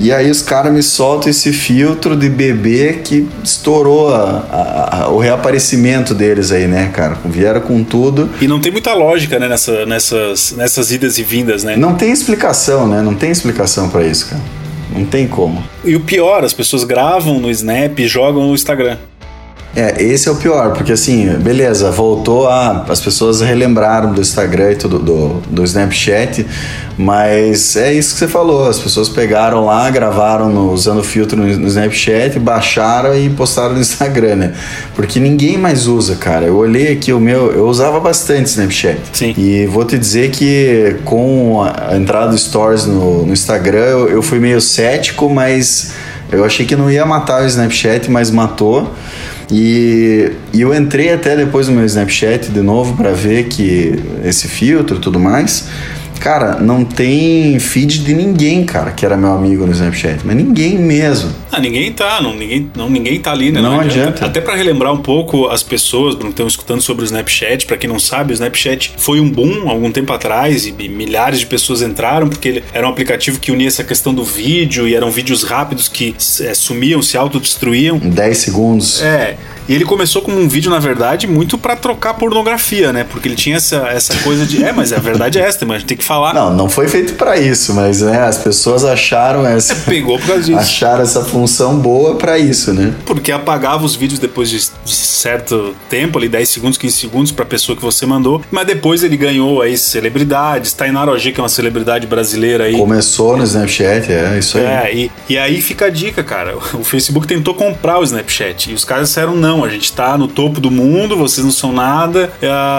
E 0.01 0.11
aí 0.11 0.31
os 0.31 0.41
caras 0.41 0.73
me 0.73 0.83
soltam 0.83 1.29
esse 1.29 1.53
filtro 1.53 2.17
de 2.17 2.31
bebê 2.31 3.01
que 3.05 3.29
estourou 3.45 4.15
a, 4.15 4.47
a, 4.51 5.03
a, 5.03 5.09
o 5.11 5.19
reaparecimento 5.19 6.15
deles 6.15 6.51
aí, 6.51 6.67
né, 6.67 6.91
cara? 6.91 7.19
Vieram 7.23 7.61
com 7.61 7.85
tudo. 7.85 8.31
E 8.41 8.49
não 8.49 8.59
tem 8.59 8.73
muita 8.73 8.95
lógica, 8.95 9.39
né, 9.39 9.47
nessa, 9.47 9.85
nessas, 9.85 10.53
nessas 10.53 10.91
idas 10.91 11.19
e 11.19 11.23
vindas, 11.23 11.65
né? 11.65 11.77
Não 11.77 11.95
tem 11.95 12.11
explicação, 12.11 12.89
né? 12.89 13.03
Não 13.03 13.15
tem 13.15 13.31
explicação 13.31 13.91
para 13.91 14.03
isso, 14.03 14.31
cara. 14.31 14.43
Não 14.91 15.05
tem 15.05 15.29
como. 15.29 15.63
E 15.85 15.95
o 15.95 16.01
pior, 16.01 16.45
as 16.45 16.55
pessoas 16.55 16.83
gravam 16.83 17.39
no 17.39 17.51
Snap 17.51 17.99
e 17.99 18.09
jogam 18.09 18.47
no 18.47 18.55
Instagram. 18.55 18.97
É, 19.75 20.03
esse 20.03 20.29
é 20.29 20.33
o 20.33 20.35
pior, 20.35 20.73
porque 20.73 20.93
assim, 20.93 21.29
beleza, 21.39 21.91
voltou 21.93 22.49
a. 22.49 22.85
As 22.89 23.01
pessoas 23.01 23.41
relembraram 23.41 24.13
do 24.13 24.21
Instagram 24.21 24.73
e 24.73 24.77
tudo, 24.77 24.99
do, 24.99 25.41
do 25.49 25.63
Snapchat, 25.63 26.45
mas 26.99 27.77
é 27.77 27.93
isso 27.93 28.15
que 28.15 28.19
você 28.19 28.29
falou, 28.29 28.69
as 28.69 28.81
pessoas 28.81 29.09
pegaram 29.09 29.65
lá, 29.65 29.89
gravaram 29.91 30.49
no, 30.49 30.73
usando 30.73 31.05
filtro 31.05 31.37
no, 31.37 31.47
no, 31.57 31.69
Snapchat, 31.69 32.37
baixaram 32.41 33.17
e 33.17 33.31
postaram 33.31 33.75
no 33.75 33.81
Instagram, 33.81 34.37
né? 34.37 34.55
Porque 34.97 35.21
ninguém 35.21 35.57
mais 35.57 35.87
usa, 35.87 36.17
cara. 36.17 36.47
Eu 36.47 36.57
olhei 36.57 36.93
aqui 36.93 37.13
o 37.13 37.21
meu, 37.21 37.53
eu 37.53 37.69
usava 37.69 38.01
bastante 38.01 38.47
Snapchat. 38.47 38.99
Sim. 39.13 39.35
E 39.39 39.67
vou 39.67 39.85
te 39.85 39.97
dizer 39.97 40.31
que 40.33 40.97
com 41.05 41.63
a 41.63 41.97
entrada 41.97 42.33
do 42.33 42.39
Stories 42.39 42.87
no, 42.87 43.25
no 43.25 43.33
Instagram, 43.33 43.85
eu, 43.85 44.09
eu 44.09 44.23
fui 44.23 44.41
meio 44.41 44.61
cético, 44.61 45.31
mas 45.31 45.93
eu 46.33 46.45
achei 46.45 46.67
que 46.67 46.75
não 46.75 46.91
ia 46.91 47.07
matar 47.07 47.43
o 47.43 47.47
Snapchat, 47.47 48.11
mas 48.11 48.33
matou. 48.33 48.93
E, 49.51 50.31
e, 50.53 50.61
eu 50.61 50.73
entrei 50.75 51.13
até 51.13 51.35
depois 51.35 51.67
no 51.67 51.75
meu 51.75 51.85
Snapchat 51.85 52.51
de 52.51 52.61
novo 52.61 52.97
para 52.97 53.11
ver 53.13 53.49
que 53.49 53.95
esse 54.25 54.47
filtro 54.47 54.99
e 54.99 55.01
tudo 55.01 55.19
mais. 55.19 55.69
Cara, 56.21 56.61
não 56.61 56.85
tem 56.85 57.59
feed 57.59 58.05
de 58.05 58.15
ninguém, 58.15 58.65
cara, 58.65 58.91
que 58.91 59.07
era 59.07 59.17
meu 59.17 59.33
amigo 59.33 59.65
no 59.67 59.73
Snapchat. 59.73 60.21
Mas 60.23 60.37
ninguém 60.37 60.79
mesmo. 60.79 61.33
Ah, 61.51 61.59
ninguém 61.59 61.91
tá, 61.93 62.21
não, 62.21 62.35
ninguém, 62.37 62.71
não, 62.77 62.91
ninguém 62.91 63.19
tá 63.19 63.33
ali, 63.33 63.51
né? 63.51 63.61
Não, 63.61 63.73
não 63.73 63.81
adianta. 63.81 64.11
adianta. 64.11 64.27
Até 64.27 64.41
para 64.41 64.55
relembrar 64.55 64.93
um 64.93 64.99
pouco 64.99 65.49
as 65.49 65.63
pessoas 65.63 66.15
que 66.15 66.27
estão 66.27 66.47
escutando 66.47 66.83
sobre 66.83 67.05
o 67.05 67.07
Snapchat, 67.07 67.65
para 67.65 67.79
quem 67.79 67.89
não 67.89 67.99
sabe, 67.99 68.33
o 68.33 68.35
Snapchat 68.35 68.93
foi 68.99 69.19
um 69.19 69.31
boom 69.31 69.69
algum 69.69 69.91
tempo 69.91 70.13
atrás 70.13 70.67
e 70.67 70.73
milhares 70.73 71.41
de 71.41 71.47
pessoas 71.47 71.81
entraram 71.81 72.29
porque 72.29 72.49
ele 72.49 72.65
era 72.73 72.87
um 72.87 72.91
aplicativo 72.91 73.41
que 73.41 73.51
unia 73.51 73.69
essa 73.69 73.83
questão 73.83 74.13
do 74.13 74.23
vídeo 74.23 74.87
e 74.87 74.95
eram 74.95 75.11
vídeos 75.11 75.43
rápidos 75.43 75.89
que 75.89 76.15
é, 76.43 76.53
sumiam, 76.53 77.01
se 77.01 77.17
autodestruíam. 77.17 77.99
10 77.99 78.37
segundos. 78.37 79.03
É. 79.03 79.39
E 79.71 79.75
ele 79.77 79.85
começou 79.85 80.21
como 80.21 80.37
um 80.37 80.49
vídeo, 80.49 80.69
na 80.69 80.81
verdade, 80.81 81.29
muito 81.29 81.57
para 81.57 81.77
trocar 81.77 82.15
pornografia, 82.15 82.93
né? 82.93 83.05
Porque 83.05 83.29
ele 83.29 83.37
tinha 83.37 83.57
essa, 83.57 83.87
essa 83.87 84.17
coisa 84.25 84.45
de. 84.45 84.65
É, 84.65 84.73
mas 84.73 84.93
a 84.93 84.99
verdade 84.99 85.39
é 85.39 85.43
essa, 85.43 85.65
mas 85.65 85.77
a 85.77 85.79
gente 85.79 85.89
tem 85.89 85.97
que 85.97 86.03
falar. 86.03 86.35
Não, 86.35 86.53
não 86.53 86.69
foi 86.69 86.89
feito 86.89 87.15
para 87.15 87.39
isso, 87.39 87.73
mas 87.73 88.01
né, 88.01 88.21
as 88.21 88.37
pessoas 88.37 88.85
acharam 88.85 89.47
essa. 89.47 89.73
Pegou 89.89 90.19
por 90.19 90.27
causa 90.27 90.43
disso. 90.43 90.59
Acharam 90.59 91.05
essa 91.05 91.25
função 91.25 91.79
boa 91.79 92.17
para 92.17 92.37
isso, 92.37 92.75
né? 92.75 92.93
Porque 93.07 93.31
apagava 93.31 93.85
os 93.85 93.95
vídeos 93.95 94.19
depois 94.19 94.51
de, 94.51 94.59
de 94.59 94.93
certo 94.93 95.73
tempo, 95.89 96.19
ali 96.19 96.29
10 96.29 96.49
segundos, 96.49 96.77
15 96.77 96.97
segundos 96.97 97.31
pra 97.31 97.45
pessoa 97.45 97.77
que 97.77 97.83
você 97.83 98.05
mandou. 98.05 98.43
Mas 98.51 98.67
depois 98.67 99.05
ele 99.05 99.17
ganhou 99.17 99.63
aí 99.63 99.79
celebridades. 99.79 100.73
Tainara 100.73 101.13
OG, 101.13 101.31
que 101.31 101.39
é 101.39 101.43
uma 101.45 101.49
celebridade 101.49 102.09
brasileira 102.09 102.65
aí. 102.65 102.77
Começou 102.77 103.37
no 103.37 103.45
Snapchat, 103.45 104.11
é 104.11 104.37
isso 104.37 104.59
aí. 104.59 104.65
É, 104.65 104.95
e, 104.97 105.13
e 105.29 105.39
aí 105.39 105.63
fica 105.63 105.87
a 105.87 105.91
dica, 105.91 106.25
cara. 106.25 106.57
O 106.75 106.83
Facebook 106.83 107.25
tentou 107.25 107.55
comprar 107.55 108.01
o 108.01 108.03
Snapchat. 108.03 108.73
E 108.73 108.75
os 108.75 108.85
caras 108.85 109.11
disseram 109.11 109.37
não, 109.37 109.60
a 109.65 109.69
gente 109.69 109.93
tá 109.93 110.17
no 110.17 110.29
topo 110.29 110.61
do 110.61 110.71
mundo, 110.71 111.17
vocês 111.17 111.45
não 111.45 111.53
são 111.53 111.73
nada. 111.73 112.31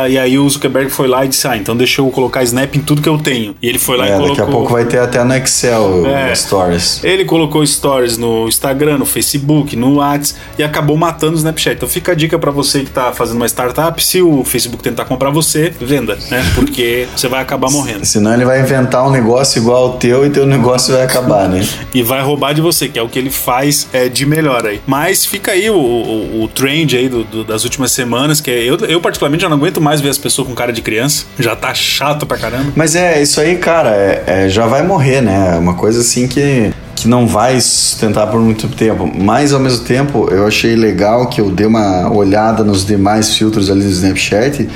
E 0.09 0.17
aí 0.17 0.37
o 0.37 0.49
Zuckerberg 0.49 0.89
foi 0.89 1.07
lá 1.07 1.25
e 1.25 1.27
disse: 1.27 1.47
Ah, 1.47 1.57
então 1.57 1.75
deixa 1.75 2.01
eu 2.01 2.09
colocar 2.09 2.43
Snap 2.43 2.75
em 2.75 2.81
tudo 2.81 3.01
que 3.01 3.09
eu 3.09 3.17
tenho. 3.17 3.55
E 3.61 3.67
ele 3.67 3.79
foi 3.79 3.97
lá 3.97 4.07
é, 4.07 4.09
e 4.09 4.11
colocou. 4.13 4.35
Daqui 4.35 4.49
a 4.49 4.51
pouco 4.51 4.71
vai 4.71 4.85
ter 4.85 4.99
até 4.99 5.23
no 5.23 5.35
Excel 5.35 6.05
é, 6.05 6.33
Stories. 6.35 7.03
Ele 7.03 7.25
colocou 7.25 7.65
Stories 7.65 8.17
no 8.17 8.47
Instagram, 8.47 8.97
no 8.97 9.05
Facebook, 9.05 9.75
no 9.75 9.95
WhatsApp 9.95 10.39
e 10.57 10.63
acabou 10.63 10.97
matando 10.97 11.33
o 11.33 11.37
Snapchat. 11.37 11.75
Então 11.75 11.89
fica 11.89 12.11
a 12.11 12.15
dica 12.15 12.37
para 12.37 12.51
você 12.51 12.81
que 12.81 12.89
tá 12.89 13.11
fazendo 13.11 13.37
uma 13.37 13.47
startup: 13.47 14.03
se 14.03 14.21
o 14.21 14.43
Facebook 14.43 14.83
tentar 14.83 15.05
comprar 15.05 15.29
você, 15.29 15.73
venda, 15.79 16.17
né? 16.29 16.43
Porque 16.55 17.07
você 17.15 17.27
vai 17.27 17.41
acabar 17.41 17.69
morrendo. 17.71 18.05
Senão 18.05 18.33
ele 18.33 18.45
vai 18.45 18.61
inventar 18.61 19.05
um 19.05 19.11
negócio 19.11 19.59
igual 19.59 19.83
ao 19.83 19.93
teu 19.97 20.25
e 20.25 20.29
teu 20.29 20.45
negócio 20.45 20.93
vai 20.93 21.03
acabar, 21.03 21.47
né? 21.47 21.65
e 21.93 22.01
vai 22.03 22.21
roubar 22.21 22.53
de 22.53 22.61
você, 22.61 22.87
que 22.87 22.97
é 22.97 23.01
o 23.01 23.09
que 23.09 23.19
ele 23.19 23.29
faz 23.29 23.87
é, 23.93 24.07
de 24.07 24.25
melhor 24.25 24.65
aí. 24.65 24.81
Mas 24.85 25.25
fica 25.25 25.51
aí 25.51 25.69
o, 25.69 25.75
o, 25.75 26.43
o 26.43 26.47
trend 26.47 26.70
aí 26.71 27.09
do, 27.09 27.23
do, 27.23 27.43
das 27.43 27.63
últimas 27.63 27.91
semanas, 27.91 28.39
que 28.41 28.49
é, 28.49 28.63
eu, 28.63 28.77
eu 28.77 29.01
particularmente 29.01 29.41
já 29.41 29.49
não 29.49 29.57
aguento 29.57 29.81
mais 29.81 30.01
ver 30.01 30.09
as 30.09 30.17
pessoas 30.17 30.47
com 30.47 30.53
cara 30.53 30.71
de 30.71 30.81
criança. 30.81 31.25
Já 31.39 31.55
tá 31.55 31.73
chato 31.73 32.25
pra 32.25 32.37
caramba. 32.37 32.71
Mas 32.75 32.95
é, 32.95 33.21
isso 33.21 33.39
aí, 33.39 33.57
cara, 33.57 33.89
é, 33.89 34.23
é, 34.25 34.49
já 34.49 34.65
vai 34.65 34.83
morrer, 34.83 35.21
né? 35.21 35.53
É 35.55 35.59
uma 35.59 35.73
coisa 35.73 36.01
assim 36.01 36.27
que 36.27 36.71
que 37.01 37.07
não 37.07 37.25
vai 37.25 37.59
sustentar 37.59 38.27
por 38.27 38.39
muito 38.39 38.67
tempo. 38.67 39.11
Mas 39.11 39.53
ao 39.53 39.59
mesmo 39.59 39.83
tempo, 39.83 40.29
eu 40.29 40.45
achei 40.45 40.75
legal 40.75 41.27
que 41.27 41.41
eu 41.41 41.49
dei 41.49 41.65
uma 41.65 42.13
olhada 42.13 42.63
nos 42.63 42.85
demais 42.85 43.35
filtros 43.35 43.71
ali 43.71 43.81
do 43.81 43.89
Snapchat. 43.89 44.69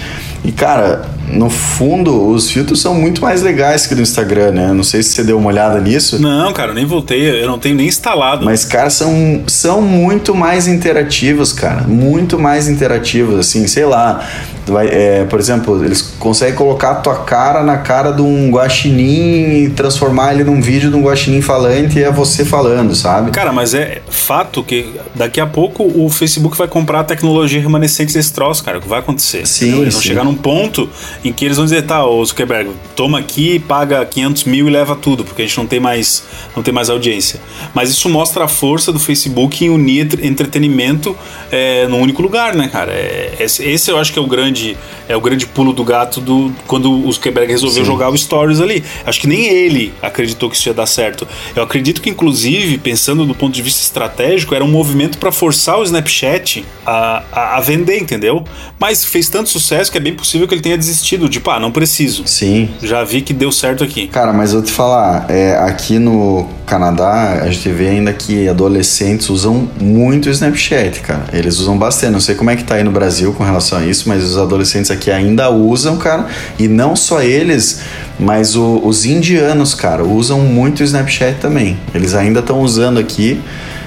E 0.46 0.52
cara, 0.52 1.04
no 1.28 1.50
fundo, 1.50 2.30
os 2.30 2.52
filtros 2.52 2.80
são 2.80 2.94
muito 2.94 3.20
mais 3.20 3.42
legais 3.42 3.88
que 3.88 3.96
do 3.96 4.02
Instagram, 4.02 4.52
né? 4.52 4.74
Não 4.74 4.84
sei 4.84 5.02
se 5.02 5.10
você 5.10 5.24
deu 5.24 5.40
uma 5.40 5.48
olhada 5.48 5.82
nisso. 5.82 6.22
Não, 6.22 6.54
cara, 6.54 6.72
nem 6.72 6.86
voltei, 6.86 7.44
eu 7.44 7.48
não 7.48 7.58
tenho 7.58 7.76
nem 7.76 7.88
instalado. 7.88 8.46
Mas, 8.46 8.64
cara, 8.64 8.92
são, 8.92 9.42
são 9.48 9.82
muito 9.82 10.36
mais 10.36 10.68
interativos, 10.68 11.52
cara. 11.52 11.82
Muito 11.88 12.38
mais 12.38 12.68
interativos, 12.68 13.40
assim, 13.40 13.66
sei 13.66 13.86
lá. 13.86 14.24
Vai, 14.68 14.88
é, 14.88 15.26
por 15.26 15.40
exemplo, 15.40 15.84
eles 15.84 16.02
conseguem 16.20 16.56
colocar 16.56 16.92
a 16.92 16.96
tua 16.96 17.16
cara 17.24 17.64
na 17.64 17.78
cara 17.78 18.12
de 18.12 18.22
um 18.22 18.50
guaxinim 18.50 19.66
e 19.66 19.70
transformar 19.70 20.34
ele 20.34 20.44
num 20.44 20.60
vídeo 20.62 20.90
de 20.90 20.96
um 20.96 21.04
guaxinim 21.04 21.42
falante 21.42 22.00
e 22.00 22.04
é 22.04 22.12
você 22.12 22.44
falando, 22.44 22.96
sabe? 22.96 23.32
Cara, 23.32 23.52
mas 23.52 23.74
é 23.74 24.02
fato 24.10 24.64
que 24.64 24.94
daqui 25.14 25.40
a 25.40 25.46
pouco 25.46 25.84
o 25.84 26.10
Facebook 26.10 26.58
vai 26.58 26.68
comprar 26.68 27.02
a 27.02 27.04
tecnologia 27.04 27.62
remanescente 27.62 28.14
desse 28.14 28.34
troço, 28.34 28.64
cara. 28.64 28.80
O 28.80 28.82
que 28.82 28.88
vai 28.88 29.00
acontecer? 29.00 29.46
Sim, 29.48 29.82
Eles 29.82 29.94
vão 29.94 30.02
chegar 30.02 30.24
num 30.24 30.36
ponto 30.36 30.90
em 31.24 31.32
que 31.32 31.46
eles 31.46 31.58
vão 31.58 31.66
dizer, 31.66 31.84
tá, 31.84 32.06
ô 32.06 32.26
Zuckerberg, 32.26 32.72
toma 32.96 33.20
aqui, 33.20 33.60
paga 33.60 34.04
500 34.06 34.46
mil 34.46 34.68
e 34.68 34.72
leva 34.72 34.96
tudo, 34.96 35.24
porque 35.24 35.44
a 35.44 35.46
gente 35.46 35.58
não 35.58 35.68
tem 35.68 35.80
mais, 35.80 36.24
não 36.56 36.64
tem 36.64 36.74
mais 36.74 36.90
audiência. 36.90 37.40
Mas 37.74 37.90
isso 37.90 38.10
mostra 38.10 38.46
a 38.46 38.48
força 38.48 38.92
do 38.92 39.00
Facebook 39.00 39.64
em 39.64 39.70
unir 39.70 40.08
entretenimento 40.24 41.16
é, 41.52 41.88
num 41.88 42.02
único 42.02 42.22
lugar, 42.22 42.56
né, 42.56 42.68
cara? 42.68 42.92
É, 42.92 43.36
esse, 43.40 43.92
eu 43.92 43.98
acho 43.98 44.12
que 44.12 44.20
é 44.20 44.22
o 44.22 44.28
grande 44.28 44.55
grande 44.56 44.78
é 45.08 45.16
o 45.16 45.22
grande 45.22 45.46
pulo 45.46 45.74
do 45.74 45.84
gato 45.84 46.20
do 46.20 46.52
quando 46.66 46.92
o 46.92 47.12
Zuckerberg 47.12 47.52
resolveu 47.52 47.84
Sim. 47.84 47.92
jogar 47.92 48.10
o 48.10 48.18
Stories 48.18 48.60
ali. 48.60 48.84
Acho 49.06 49.20
que 49.20 49.28
nem 49.28 49.46
ele 49.46 49.94
acreditou 50.02 50.50
que 50.50 50.56
isso 50.56 50.68
ia 50.70 50.74
dar 50.74 50.86
certo. 50.86 51.28
Eu 51.56 51.64
acredito 51.64 52.02
que, 52.02 52.10
inclusive, 52.10 52.78
pensando 52.78 53.26
do 53.26 53.36
ponto 53.36 53.54
de 53.54 53.62
vista 53.62 53.82
estratégico, 53.82 54.56
era 54.56 54.64
um 54.64 54.68
movimento 54.68 55.18
para 55.18 55.32
forçar 55.32 55.80
o 55.80 55.84
Snapchat 55.84 56.66
a, 56.86 57.24
a, 57.32 57.58
a, 57.58 57.62
vender, 57.62 58.00
entendeu? 58.00 58.44
Mas 58.80 59.04
fez 59.04 59.30
tanto 59.30 59.50
sucesso 59.50 59.92
que 59.92 59.98
é 59.98 60.02
bem 60.02 60.14
possível 60.14 60.48
que 60.48 60.54
ele 60.54 60.62
tenha 60.62 60.78
desistido. 60.78 61.30
Tipo, 61.30 61.52
ah, 61.52 61.60
não 61.60 61.72
preciso. 61.72 62.24
Sim. 62.26 62.70
Já 62.82 63.04
vi 63.04 63.22
que 63.22 63.34
deu 63.34 63.52
certo 63.52 63.84
aqui. 63.84 64.08
Cara, 64.08 64.34
mas 64.34 64.54
eu 64.54 64.64
te 64.64 64.72
falar, 64.72 65.30
é, 65.30 65.58
aqui 65.58 66.00
no 66.00 66.48
Canadá, 66.66 67.42
a 67.44 67.52
gente 67.52 67.70
vê 67.70 67.90
ainda 67.90 68.12
que 68.12 68.48
adolescentes 68.50 69.30
usam 69.30 69.70
muito 69.80 70.28
o 70.28 70.32
Snapchat, 70.32 71.02
cara. 71.02 71.26
Eles 71.32 71.60
usam 71.60 71.78
bastante. 71.78 72.12
Não 72.12 72.20
sei 72.20 72.34
como 72.34 72.50
é 72.50 72.56
que 72.56 72.64
tá 72.64 72.76
aí 72.76 72.84
no 72.84 72.92
Brasil 72.92 73.34
com 73.34 73.44
relação 73.44 73.78
a 73.78 73.86
isso, 73.86 74.10
mas 74.10 74.24
os 74.24 74.38
adolescentes 74.46 74.90
aqui 74.92 75.12
ainda 75.12 75.50
usam, 75.50 75.98
cara. 75.98 76.28
E 76.58 76.68
não 76.68 76.96
só 76.96 77.22
eles, 77.22 77.82
mas 78.20 78.56
o, 78.56 78.82
os 78.84 79.06
indianos, 79.06 79.74
cara, 79.74 80.04
usam 80.04 80.40
muito 80.40 80.80
o 80.80 80.84
Snapchat 80.84 81.40
também. 81.40 81.78
Eles 81.94 82.14
ainda 82.14 82.40
estão 82.40 82.62
usando 82.62 83.00
aqui. 83.00 83.42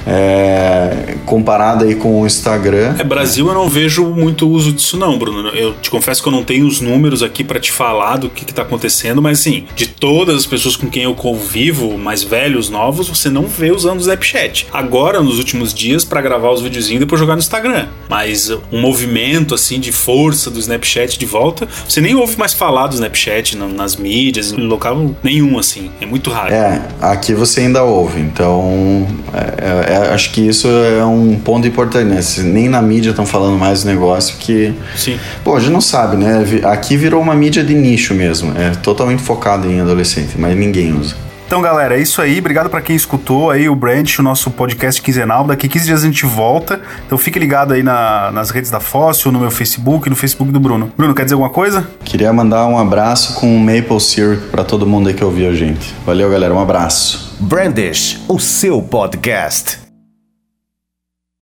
É, 0.08 1.16
comparado 1.26 1.84
aí 1.84 1.94
com 1.94 2.22
o 2.22 2.26
Instagram. 2.26 2.96
É, 2.98 3.04
Brasil 3.04 3.46
eu 3.46 3.54
não 3.54 3.68
vejo 3.68 4.06
muito 4.06 4.48
uso 4.48 4.72
disso 4.72 4.96
não, 4.96 5.18
Bruno. 5.18 5.48
Eu 5.50 5.74
te 5.74 5.90
confesso 5.90 6.22
que 6.22 6.28
eu 6.28 6.32
não 6.32 6.42
tenho 6.42 6.66
os 6.66 6.80
números 6.80 7.22
aqui 7.22 7.44
para 7.44 7.60
te 7.60 7.70
falar 7.70 8.16
do 8.16 8.30
que, 8.30 8.44
que 8.44 8.54
tá 8.54 8.62
acontecendo, 8.62 9.20
mas 9.20 9.40
assim, 9.40 9.66
de 9.76 9.86
todas 9.86 10.36
as 10.36 10.46
pessoas 10.46 10.76
com 10.76 10.88
quem 10.88 11.02
eu 11.02 11.14
convivo, 11.14 11.98
mais 11.98 12.22
velhos, 12.22 12.70
novos, 12.70 13.08
você 13.08 13.28
não 13.28 13.46
vê 13.46 13.70
usando 13.70 13.98
o 13.98 14.00
Snapchat. 14.00 14.66
Agora, 14.72 15.20
nos 15.20 15.38
últimos 15.38 15.74
dias, 15.74 16.04
para 16.04 16.20
gravar 16.20 16.50
os 16.50 16.62
videozinhos 16.62 17.02
e 17.02 17.04
depois 17.04 17.20
jogar 17.20 17.34
no 17.34 17.40
Instagram. 17.40 17.88
Mas 18.08 18.50
um 18.72 18.80
movimento 18.80 19.54
assim 19.54 19.78
de 19.78 19.92
força 19.92 20.50
do 20.50 20.58
Snapchat 20.58 21.18
de 21.18 21.26
volta, 21.26 21.68
você 21.86 22.00
nem 22.00 22.14
ouve 22.14 22.38
mais 22.38 22.54
falar 22.54 22.86
do 22.86 22.94
Snapchat 22.94 23.56
nas 23.56 23.96
mídias, 23.96 24.52
em 24.52 24.66
local 24.66 25.14
nenhum, 25.22 25.58
assim. 25.58 25.90
É 26.00 26.06
muito 26.06 26.30
raro. 26.30 26.52
É, 26.54 26.82
aqui 27.00 27.34
você 27.34 27.60
ainda 27.60 27.82
ouve, 27.82 28.20
então 28.20 29.06
é, 29.34 29.94
é, 29.94 29.97
acho 30.12 30.32
que 30.32 30.40
isso 30.40 30.68
é 30.68 31.04
um 31.04 31.38
ponto 31.38 31.66
importante, 31.66 32.06
né? 32.06 32.20
Nem 32.44 32.68
na 32.68 32.80
mídia 32.80 33.10
estão 33.10 33.26
falando 33.26 33.58
mais 33.58 33.82
do 33.82 33.88
negócio 33.88 34.36
que. 34.38 34.74
Sim. 34.96 35.18
Pô, 35.44 35.56
a 35.56 35.60
gente 35.60 35.72
não 35.72 35.80
sabe, 35.80 36.16
né? 36.16 36.44
Aqui 36.64 36.96
virou 36.96 37.20
uma 37.20 37.34
mídia 37.34 37.62
de 37.62 37.74
nicho 37.74 38.14
mesmo. 38.14 38.52
É 38.56 38.70
totalmente 38.70 39.22
focado 39.22 39.70
em 39.70 39.80
adolescente, 39.80 40.38
mas 40.38 40.56
ninguém 40.56 40.92
usa. 40.98 41.28
Então, 41.48 41.62
galera, 41.62 41.96
é 41.96 42.02
isso 42.02 42.20
aí. 42.20 42.40
Obrigado 42.40 42.68
para 42.68 42.82
quem 42.82 42.94
escutou 42.94 43.50
aí 43.50 43.70
o 43.70 43.74
Branch, 43.74 44.18
o 44.18 44.22
nosso 44.22 44.50
podcast 44.50 45.00
quinzenal. 45.00 45.44
Daqui 45.44 45.66
15 45.66 45.86
dias 45.86 46.02
a 46.02 46.06
gente 46.06 46.26
volta. 46.26 46.78
Então 47.06 47.16
fique 47.16 47.38
ligado 47.38 47.72
aí 47.72 47.82
na, 47.82 48.30
nas 48.30 48.50
redes 48.50 48.70
da 48.70 48.80
Fóssil, 48.80 49.32
no 49.32 49.40
meu 49.40 49.50
Facebook, 49.50 50.10
no 50.10 50.14
Facebook 50.14 50.52
do 50.52 50.60
Bruno. 50.60 50.92
Bruno, 50.94 51.14
quer 51.14 51.22
dizer 51.22 51.36
alguma 51.36 51.48
coisa? 51.48 51.88
Queria 52.04 52.30
mandar 52.34 52.66
um 52.66 52.76
abraço 52.78 53.40
com 53.40 53.56
maple 53.56 53.98
syrup 53.98 54.50
para 54.50 54.62
todo 54.62 54.86
mundo 54.86 55.08
aí 55.08 55.14
que 55.14 55.24
ouviu 55.24 55.48
a 55.48 55.54
gente. 55.54 55.94
Valeu, 56.04 56.30
galera. 56.30 56.52
Um 56.52 56.60
abraço. 56.60 57.34
Brandish, 57.40 58.20
o 58.28 58.38
seu 58.38 58.82
podcast. 58.82 59.87